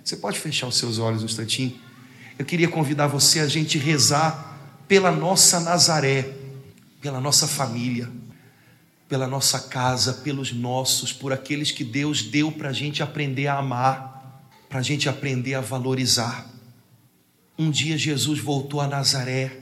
Você 0.04 0.16
pode 0.16 0.40
fechar 0.40 0.68
os 0.68 0.78
seus 0.78 1.00
olhos 1.00 1.22
um 1.22 1.26
instantinho? 1.26 1.74
Eu 2.40 2.46
queria 2.46 2.70
convidar 2.70 3.08
você 3.08 3.42
a 3.42 3.48
gente 3.48 3.78
rezar 3.78 4.58
pela 4.88 5.12
nossa 5.12 5.60
Nazaré, 5.60 6.30
pela 7.02 7.20
nossa 7.20 7.46
família 7.46 8.10
pela 9.08 9.28
nossa 9.28 9.60
casa, 9.60 10.13
pelos 10.15 10.52
nossos, 10.52 11.13
por 11.13 11.32
aqueles 11.32 11.72
que 11.72 11.84
Deus 11.84 12.24
deu 12.24 12.52
para 12.52 12.70
a 12.70 12.74
gente 12.74 13.02
aprender 13.02 13.48
a 13.48 13.58
amar, 13.58 14.52
para 14.67 14.80
a 14.80 14.84
gente 14.84 15.08
aprender 15.08 15.54
a 15.54 15.62
valorizar. 15.62 16.50
Um 17.58 17.72
dia 17.72 17.98
Jesus 17.98 18.39
voltou 18.39 18.82
a 18.82 18.88
Nazaré 18.88 19.62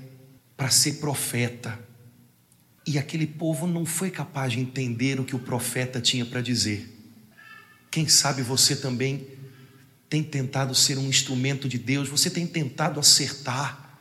para 0.57 0.69
ser 0.69 0.93
profeta, 0.93 1.79
e 2.87 2.97
aquele 2.97 3.25
povo 3.27 3.67
não 3.67 3.85
foi 3.85 4.09
capaz 4.09 4.53
de 4.53 4.59
entender 4.59 5.19
o 5.19 5.25
que 5.25 5.35
o 5.35 5.39
profeta 5.39 5.99
tinha 5.99 6.25
para 6.25 6.41
dizer. 6.41 6.91
Quem 7.91 8.07
sabe 8.07 8.41
você 8.41 8.75
também 8.75 9.27
tem 10.09 10.23
tentado 10.23 10.73
ser 10.75 10.97
um 10.97 11.07
instrumento 11.07 11.67
de 11.67 11.77
Deus, 11.77 12.09
você 12.09 12.29
tem 12.29 12.45
tentado 12.45 12.99
acertar, 12.99 13.99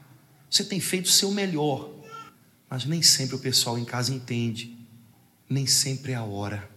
você 0.51 0.65
tem 0.65 0.81
feito 0.81 1.07
o 1.07 1.11
seu 1.11 1.31
melhor, 1.31 1.91
mas 2.69 2.85
nem 2.85 3.03
sempre 3.03 3.37
o 3.37 3.39
pessoal 3.39 3.79
em 3.79 3.85
casa 3.85 4.13
entende 4.13 4.74
nem 5.49 5.67
sempre 5.67 6.13
é 6.13 6.15
a 6.15 6.23
hora. 6.23 6.69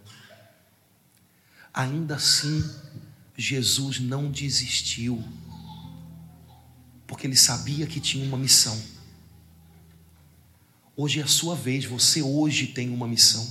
Ainda 1.74 2.16
assim, 2.16 2.64
Jesus 3.38 4.00
não 4.00 4.32
desistiu, 4.32 5.24
porque 7.06 7.28
ele 7.28 7.36
sabia 7.36 7.86
que 7.86 8.00
tinha 8.00 8.26
uma 8.26 8.38
missão. 8.38 8.82
Hoje 10.96 11.20
é 11.20 11.24
a 11.24 11.28
sua 11.28 11.56
vez, 11.56 11.86
você 11.86 12.22
hoje 12.22 12.68
tem 12.68 12.90
uma 12.90 13.08
missão. 13.08 13.48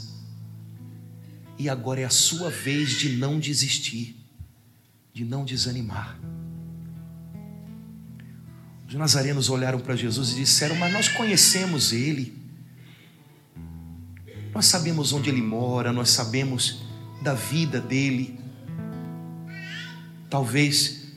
E 1.59 1.69
agora 1.69 2.01
é 2.01 2.05
a 2.05 2.11
sua 2.11 2.51
vez 2.51 2.99
de 2.99 3.17
não 3.17 3.39
desistir, 3.39 4.17
de 5.15 5.25
não 5.25 5.45
desanimar. 5.45 6.19
Os 8.89 8.95
nazarenos 8.95 9.49
olharam 9.49 9.81
para 9.81 9.97
Jesus 9.97 10.33
e 10.33 10.35
disseram: 10.37 10.77
Mas 10.77 10.93
nós 10.93 11.09
conhecemos 11.09 11.93
ele. 11.93 12.36
Nós 14.57 14.65
sabemos 14.65 15.13
onde 15.13 15.29
ele 15.29 15.43
mora, 15.43 15.93
nós 15.93 16.09
sabemos 16.09 16.81
da 17.21 17.35
vida 17.35 17.79
dele. 17.79 18.41
Talvez 20.31 21.13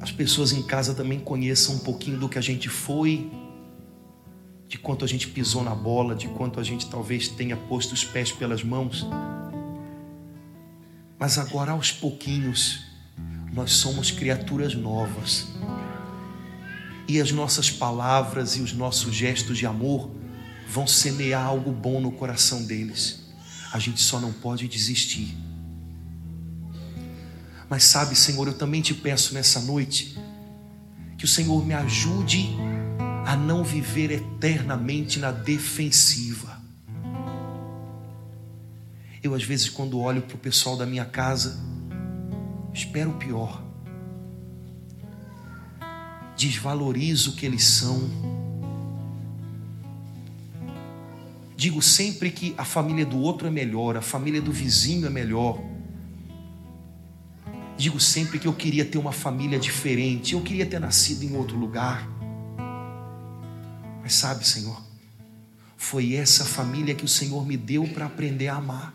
as 0.00 0.10
pessoas 0.10 0.52
em 0.52 0.62
casa 0.62 0.94
também 0.94 1.20
conheçam 1.20 1.74
um 1.74 1.78
pouquinho 1.80 2.18
do 2.18 2.30
que 2.30 2.38
a 2.38 2.40
gente 2.40 2.66
foi, 2.70 3.30
de 4.66 4.78
quanto 4.78 5.04
a 5.04 5.08
gente 5.08 5.28
pisou 5.28 5.62
na 5.62 5.74
bola, 5.74 6.14
de 6.14 6.28
quanto 6.28 6.58
a 6.58 6.62
gente 6.62 6.88
talvez 6.88 7.28
tenha 7.28 7.54
posto 7.54 7.92
os 7.92 8.02
pés 8.02 8.32
pelas 8.32 8.64
mãos. 8.64 9.06
Mas 11.18 11.36
agora, 11.36 11.72
aos 11.72 11.92
pouquinhos, 11.92 12.86
nós 13.52 13.72
somos 13.72 14.10
criaturas 14.10 14.74
novas 14.74 15.46
e 17.08 17.20
as 17.20 17.30
nossas 17.30 17.70
palavras 17.70 18.56
e 18.56 18.60
os 18.60 18.72
nossos 18.72 19.14
gestos 19.14 19.58
de 19.58 19.66
amor 19.66 20.10
vão 20.68 20.86
semear 20.86 21.44
algo 21.46 21.70
bom 21.70 22.00
no 22.00 22.10
coração 22.10 22.64
deles. 22.64 23.20
A 23.72 23.78
gente 23.78 24.00
só 24.00 24.18
não 24.18 24.32
pode 24.32 24.66
desistir. 24.66 25.36
Mas 27.68 27.84
sabe, 27.84 28.14
Senhor, 28.14 28.46
eu 28.46 28.54
também 28.54 28.80
te 28.80 28.94
peço 28.94 29.34
nessa 29.34 29.60
noite 29.60 30.16
que 31.18 31.24
o 31.24 31.28
Senhor 31.28 31.64
me 31.64 31.74
ajude 31.74 32.48
a 33.26 33.36
não 33.36 33.64
viver 33.64 34.10
eternamente 34.10 35.18
na 35.18 35.32
defensiva. 35.32 36.60
Eu, 39.22 39.34
às 39.34 39.42
vezes, 39.42 39.68
quando 39.68 39.98
olho 39.98 40.22
para 40.22 40.36
o 40.36 40.38
pessoal 40.38 40.76
da 40.76 40.86
minha 40.86 41.04
casa, 41.04 41.58
espero 42.72 43.10
o 43.10 43.14
pior, 43.14 43.65
desvalorizo 46.36 47.30
o 47.30 47.32
que 47.34 47.46
eles 47.46 47.64
são. 47.64 48.10
Digo 51.56 51.80
sempre 51.80 52.30
que 52.30 52.54
a 52.58 52.64
família 52.64 53.06
do 53.06 53.18
outro 53.18 53.48
é 53.48 53.50
melhor, 53.50 53.96
a 53.96 54.02
família 54.02 54.42
do 54.42 54.52
vizinho 54.52 55.06
é 55.06 55.10
melhor. 55.10 55.58
Digo 57.78 57.98
sempre 57.98 58.38
que 58.38 58.46
eu 58.46 58.52
queria 58.52 58.84
ter 58.84 58.98
uma 58.98 59.12
família 59.12 59.58
diferente, 59.58 60.34
eu 60.34 60.42
queria 60.42 60.66
ter 60.66 60.78
nascido 60.78 61.24
em 61.24 61.34
outro 61.34 61.56
lugar. 61.56 62.06
Mas 64.02 64.14
sabe, 64.14 64.46
Senhor, 64.46 64.80
foi 65.76 66.14
essa 66.14 66.44
família 66.44 66.94
que 66.94 67.04
o 67.04 67.08
Senhor 67.08 67.46
me 67.46 67.56
deu 67.56 67.88
para 67.88 68.06
aprender 68.06 68.48
a 68.48 68.56
amar. 68.56 68.94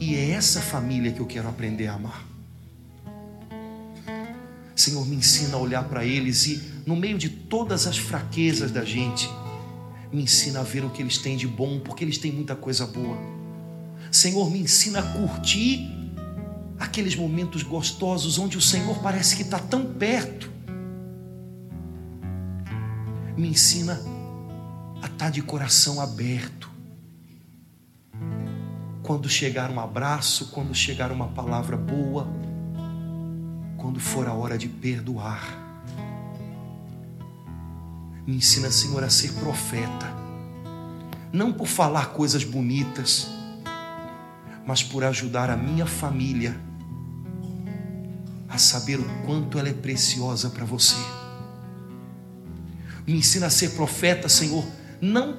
E 0.00 0.14
é 0.16 0.30
essa 0.30 0.60
família 0.60 1.12
que 1.12 1.20
eu 1.20 1.26
quero 1.26 1.48
aprender 1.48 1.86
a 1.86 1.94
amar. 1.94 2.33
Senhor, 4.74 5.06
me 5.06 5.16
ensina 5.16 5.56
a 5.56 5.60
olhar 5.60 5.84
para 5.84 6.04
eles 6.04 6.46
e, 6.46 6.62
no 6.84 6.96
meio 6.96 7.16
de 7.16 7.28
todas 7.28 7.86
as 7.86 7.96
fraquezas 7.96 8.70
da 8.70 8.84
gente, 8.84 9.28
me 10.12 10.22
ensina 10.22 10.60
a 10.60 10.62
ver 10.62 10.84
o 10.84 10.90
que 10.90 11.02
eles 11.02 11.18
têm 11.18 11.36
de 11.36 11.46
bom, 11.46 11.80
porque 11.80 12.04
eles 12.04 12.18
têm 12.18 12.32
muita 12.32 12.56
coisa 12.56 12.86
boa. 12.86 13.16
Senhor, 14.10 14.50
me 14.50 14.60
ensina 14.60 15.00
a 15.00 15.02
curtir 15.02 15.88
aqueles 16.78 17.14
momentos 17.14 17.62
gostosos 17.62 18.38
onde 18.38 18.58
o 18.58 18.60
Senhor 18.60 18.98
parece 18.98 19.36
que 19.36 19.42
está 19.42 19.58
tão 19.58 19.84
perto 19.84 20.54
me 23.36 23.48
ensina 23.48 24.00
a 25.02 25.06
estar 25.06 25.16
tá 25.16 25.30
de 25.30 25.42
coração 25.42 26.00
aberto. 26.00 26.70
Quando 29.02 29.28
chegar 29.28 29.70
um 29.70 29.80
abraço, 29.80 30.50
quando 30.50 30.74
chegar 30.74 31.12
uma 31.12 31.28
palavra 31.28 31.76
boa, 31.76 32.26
quando 33.84 34.00
for 34.00 34.26
a 34.26 34.32
hora 34.32 34.56
de 34.56 34.66
perdoar. 34.66 35.46
Me 38.26 38.36
ensina, 38.36 38.70
Senhor, 38.70 39.04
a 39.04 39.10
ser 39.10 39.34
profeta, 39.34 40.06
não 41.30 41.52
por 41.52 41.66
falar 41.66 42.14
coisas 42.14 42.44
bonitas, 42.44 43.28
mas 44.66 44.82
por 44.82 45.04
ajudar 45.04 45.50
a 45.50 45.56
minha 45.58 45.84
família 45.84 46.58
a 48.48 48.56
saber 48.56 48.98
o 48.98 49.04
quanto 49.26 49.58
ela 49.58 49.68
é 49.68 49.74
preciosa 49.74 50.48
para 50.48 50.64
você. 50.64 50.96
Me 53.06 53.12
ensina 53.12 53.48
a 53.48 53.50
ser 53.50 53.72
profeta, 53.72 54.30
Senhor, 54.30 54.64
não 54.98 55.36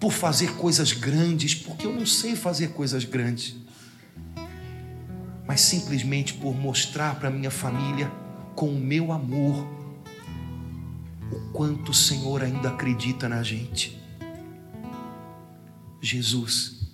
por 0.00 0.12
fazer 0.12 0.50
coisas 0.54 0.90
grandes, 0.90 1.54
porque 1.54 1.86
eu 1.86 1.94
não 1.94 2.04
sei 2.04 2.34
fazer 2.34 2.70
coisas 2.70 3.04
grandes, 3.04 3.54
mas 5.48 5.62
simplesmente 5.62 6.34
por 6.34 6.54
mostrar 6.54 7.18
para 7.18 7.30
minha 7.30 7.50
família 7.50 8.08
com 8.54 8.68
o 8.68 8.78
meu 8.78 9.10
amor 9.10 9.66
o 11.32 11.52
quanto 11.52 11.90
o 11.90 11.94
Senhor 11.94 12.42
ainda 12.42 12.68
acredita 12.68 13.28
na 13.28 13.42
gente. 13.42 14.00
Jesus, 16.00 16.88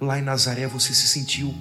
lá 0.00 0.18
em 0.18 0.22
Nazaré 0.22 0.68
você 0.68 0.94
se 0.94 1.08
sentiu 1.08 1.52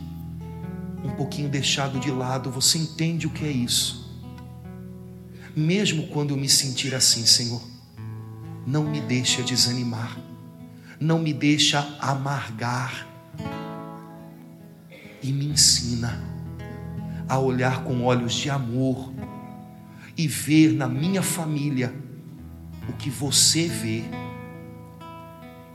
um 1.04 1.10
pouquinho 1.15 1.50
deixado 1.50 2.00
de 2.00 2.12
lado, 2.12 2.52
você 2.52 2.78
entende 2.78 3.26
o 3.26 3.32
que 3.32 3.43
é 3.43 3.52
isso 3.52 4.02
mesmo 5.56 6.08
quando 6.08 6.32
eu 6.32 6.38
me 6.38 6.47
sentir 6.47 6.95
assim, 6.95 7.26
Senhor, 7.26 7.62
não 8.65 8.84
me 8.84 9.02
deixa 9.02 9.43
desanimar, 9.43 10.17
não 11.00 11.19
me 11.19 11.34
deixa 11.34 11.80
amargar 12.00 13.08
e 15.21 15.31
me 15.31 15.47
ensina 15.47 16.21
a 17.27 17.38
olhar 17.39 17.84
com 17.84 18.03
olhos 18.03 18.34
de 18.34 18.49
amor 18.49 19.13
e 20.17 20.27
ver 20.27 20.73
na 20.73 20.88
minha 20.88 21.21
família 21.21 21.93
o 22.89 22.93
que 22.93 23.10
você 23.10 23.67
vê 23.67 24.03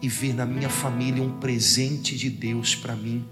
e 0.02 0.08
ver 0.08 0.34
na 0.34 0.44
minha 0.44 0.68
família 0.68 1.22
um 1.22 1.38
presente 1.38 2.16
de 2.16 2.28
Deus 2.28 2.74
para 2.74 2.94
mim 2.94 3.26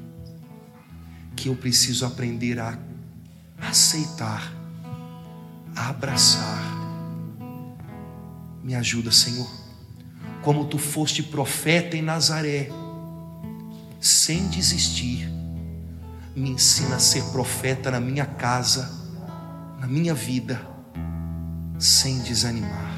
que 1.37 1.49
eu 1.49 1.57
preciso 1.57 2.07
aprender 2.07 2.59
a 2.59 2.79
aceitar 3.61 4.53
a 5.77 5.89
abraçar. 5.89 6.63
Me 8.63 8.75
ajuda, 8.75 9.11
Senhor. 9.11 9.51
Como 10.43 10.67
tu 10.67 10.79
foste 10.79 11.23
profeta 11.23 11.97
em 11.97 12.03
Nazaré, 12.03 12.71
sem 14.01 14.47
desistir, 14.49 15.29
me 16.37 16.51
ensina 16.51 16.97
a 16.97 17.01
ser 17.01 17.23
profeta 17.33 17.91
na 17.91 18.01
minha 18.01 18.27
casa, 18.27 18.91
na 19.79 19.87
minha 19.87 20.15
vida, 20.15 20.61
sem 21.79 22.19
desanimar. 22.21 22.94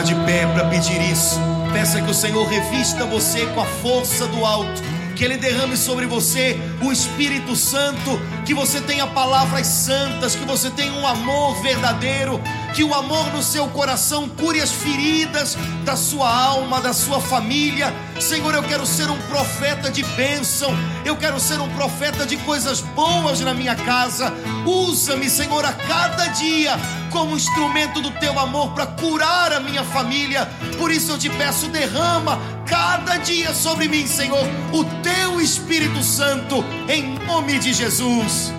De 0.00 0.14
pé 0.14 0.46
para 0.46 0.68
pedir 0.68 1.00
isso. 1.10 1.38
Peça 1.72 2.00
que 2.00 2.10
o 2.10 2.14
Senhor 2.14 2.46
revista 2.46 3.04
você 3.04 3.44
com 3.46 3.60
a 3.60 3.66
força 3.66 4.26
do 4.28 4.44
alto 4.44 4.82
que 5.22 5.26
Ele 5.26 5.36
derrame 5.36 5.76
sobre 5.76 6.06
você 6.06 6.58
o 6.82 6.90
Espírito 6.90 7.54
Santo, 7.54 8.20
que 8.44 8.52
você 8.52 8.80
tenha 8.80 9.06
palavras 9.06 9.66
santas, 9.68 10.34
que 10.34 10.44
você 10.44 10.70
tenha 10.70 10.92
um 10.92 11.06
amor 11.06 11.62
verdadeiro, 11.62 12.40
que 12.74 12.82
o 12.82 12.94
amor 12.94 13.32
no 13.32 13.42
seu 13.42 13.68
coração 13.68 14.28
cure 14.28 14.60
as 14.60 14.72
feridas 14.72 15.56
da 15.84 15.94
sua 15.94 16.28
alma, 16.28 16.80
da 16.80 16.92
sua 16.92 17.20
família. 17.20 17.94
Senhor, 18.18 18.52
eu 18.52 18.62
quero 18.64 18.84
ser 18.84 19.08
um 19.10 19.18
profeta 19.28 19.90
de 19.90 20.02
bênção, 20.02 20.70
eu 21.04 21.16
quero 21.16 21.38
ser 21.38 21.60
um 21.60 21.68
profeta 21.70 22.26
de 22.26 22.36
coisas 22.38 22.80
boas 22.80 23.40
na 23.40 23.54
minha 23.54 23.76
casa. 23.76 24.32
Usa-me, 24.66 25.30
Senhor, 25.30 25.64
a 25.64 25.72
cada 25.72 26.26
dia 26.28 26.76
como 27.12 27.36
instrumento 27.36 28.00
do 28.00 28.10
teu 28.12 28.38
amor 28.38 28.72
para 28.72 28.86
curar 28.86 29.52
a 29.52 29.60
minha 29.60 29.84
família. 29.84 30.46
Por 30.78 30.90
isso 30.90 31.12
eu 31.12 31.18
te 31.18 31.28
peço, 31.30 31.68
derrama 31.68 32.40
cada 32.66 33.18
dia 33.18 33.54
sobre 33.54 33.86
mim, 33.86 34.06
Senhor, 34.06 34.44
o 34.72 34.84
teu 35.02 35.40
Espírito 35.40 36.02
Santo, 36.02 36.64
em 36.88 37.18
nome 37.26 37.58
de 37.58 37.72
Jesus. 37.72 38.52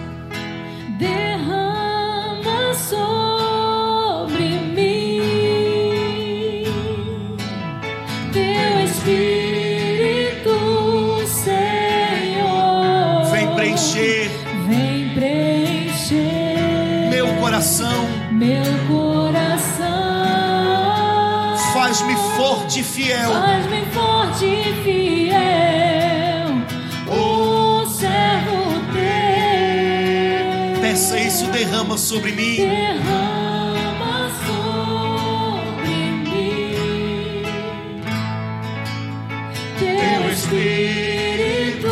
Derrama 1.00 2.74
sobre 2.76 4.44
mim 4.76 5.04
teu 8.32 8.86
Espírito, 8.86 9.43
forte 22.74 22.80
e 22.80 22.84
fiel. 22.84 23.32
Faz-me 23.32 23.86
forte 23.92 24.46
e 24.46 24.74
fiel. 24.84 26.50
O 27.08 27.86
servo 27.86 28.82
teu. 28.94 30.82
Peça 30.82 31.20
isso, 31.20 31.46
derrama 31.48 31.98
sobre 31.98 32.32
mim. 32.32 32.56
Derrama 32.56 34.32
sobre 34.48 35.96
mim. 36.24 37.44
Teu 39.78 40.32
Espírito, 40.32 41.90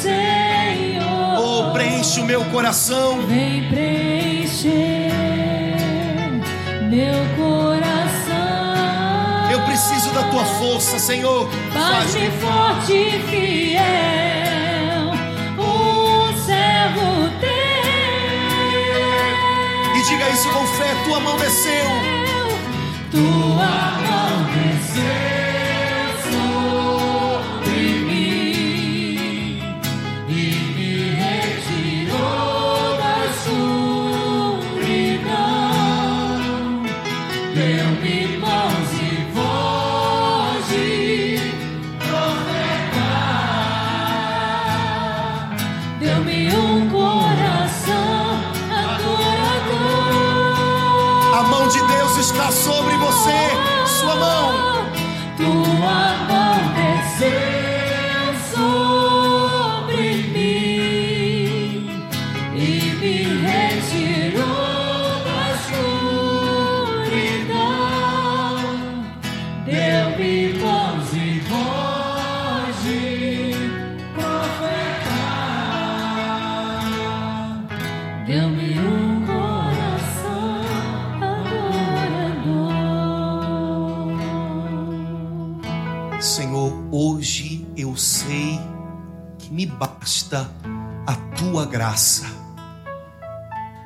Senhor. 0.00 1.38
Oh, 1.38 1.72
preenche 1.72 2.20
o 2.20 2.24
meu 2.24 2.44
coração. 2.46 3.26
Vem 3.26 3.68
preencher 3.68 3.87
força, 10.58 10.98
Senhor. 10.98 11.48
Faz-me 11.72 12.30
forte 12.32 12.92
e 12.92 13.22
fiel, 13.30 13.80
o 15.56 16.32
servo 16.36 17.30
teu. 17.40 17.48
E 19.96 20.02
diga 20.02 20.28
isso 20.30 20.48
com 20.50 20.66
fé: 20.66 20.94
tua 21.04 21.20
mão 21.20 21.36
desceu. 21.36 21.86
Tua 23.10 24.00
mão 24.02 24.44
desceu 24.52 25.37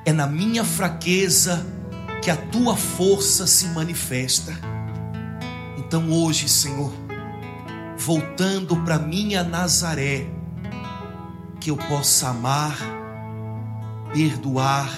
É 0.04 0.12
na 0.12 0.26
minha 0.26 0.64
fraqueza 0.64 1.64
que 2.22 2.30
a 2.30 2.36
tua 2.36 2.76
força 2.76 3.46
se 3.46 3.66
manifesta. 3.68 4.52
Então 5.76 6.10
hoje, 6.10 6.48
Senhor, 6.48 6.92
voltando 7.96 8.76
para 8.84 8.98
minha 8.98 9.44
Nazaré, 9.44 10.26
que 11.60 11.70
eu 11.70 11.76
possa 11.76 12.30
amar, 12.30 12.76
perdoar 14.12 14.90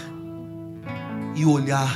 e 1.34 1.44
olhar 1.44 1.92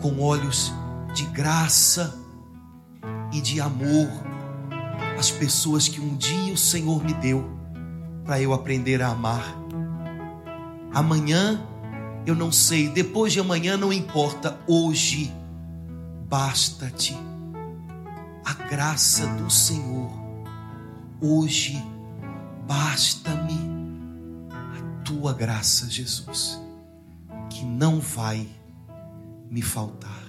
com 0.00 0.20
olhos 0.20 0.72
de 1.14 1.24
graça 1.26 2.18
e 3.32 3.40
de 3.40 3.60
amor 3.60 4.08
as 5.18 5.30
pessoas 5.30 5.88
que 5.88 6.00
um 6.00 6.16
dia 6.16 6.52
o 6.52 6.56
Senhor 6.56 7.02
me 7.02 7.14
deu 7.14 7.50
para 8.24 8.40
eu 8.40 8.52
aprender 8.52 9.02
a 9.02 9.08
amar. 9.08 9.44
Amanhã 10.92 11.60
eu 12.26 12.34
não 12.34 12.50
sei, 12.50 12.88
depois 12.88 13.32
de 13.32 13.40
amanhã 13.40 13.76
não 13.76 13.92
importa, 13.92 14.58
hoje 14.66 15.32
basta-te 16.26 17.14
a 18.44 18.54
graça 18.54 19.26
do 19.34 19.50
Senhor. 19.50 20.10
Hoje 21.20 21.82
basta-me 22.66 23.58
a 24.50 25.02
tua 25.04 25.32
graça, 25.32 25.88
Jesus, 25.88 26.60
que 27.50 27.64
não 27.64 28.00
vai 28.00 28.48
me 29.50 29.62
faltar. 29.62 30.23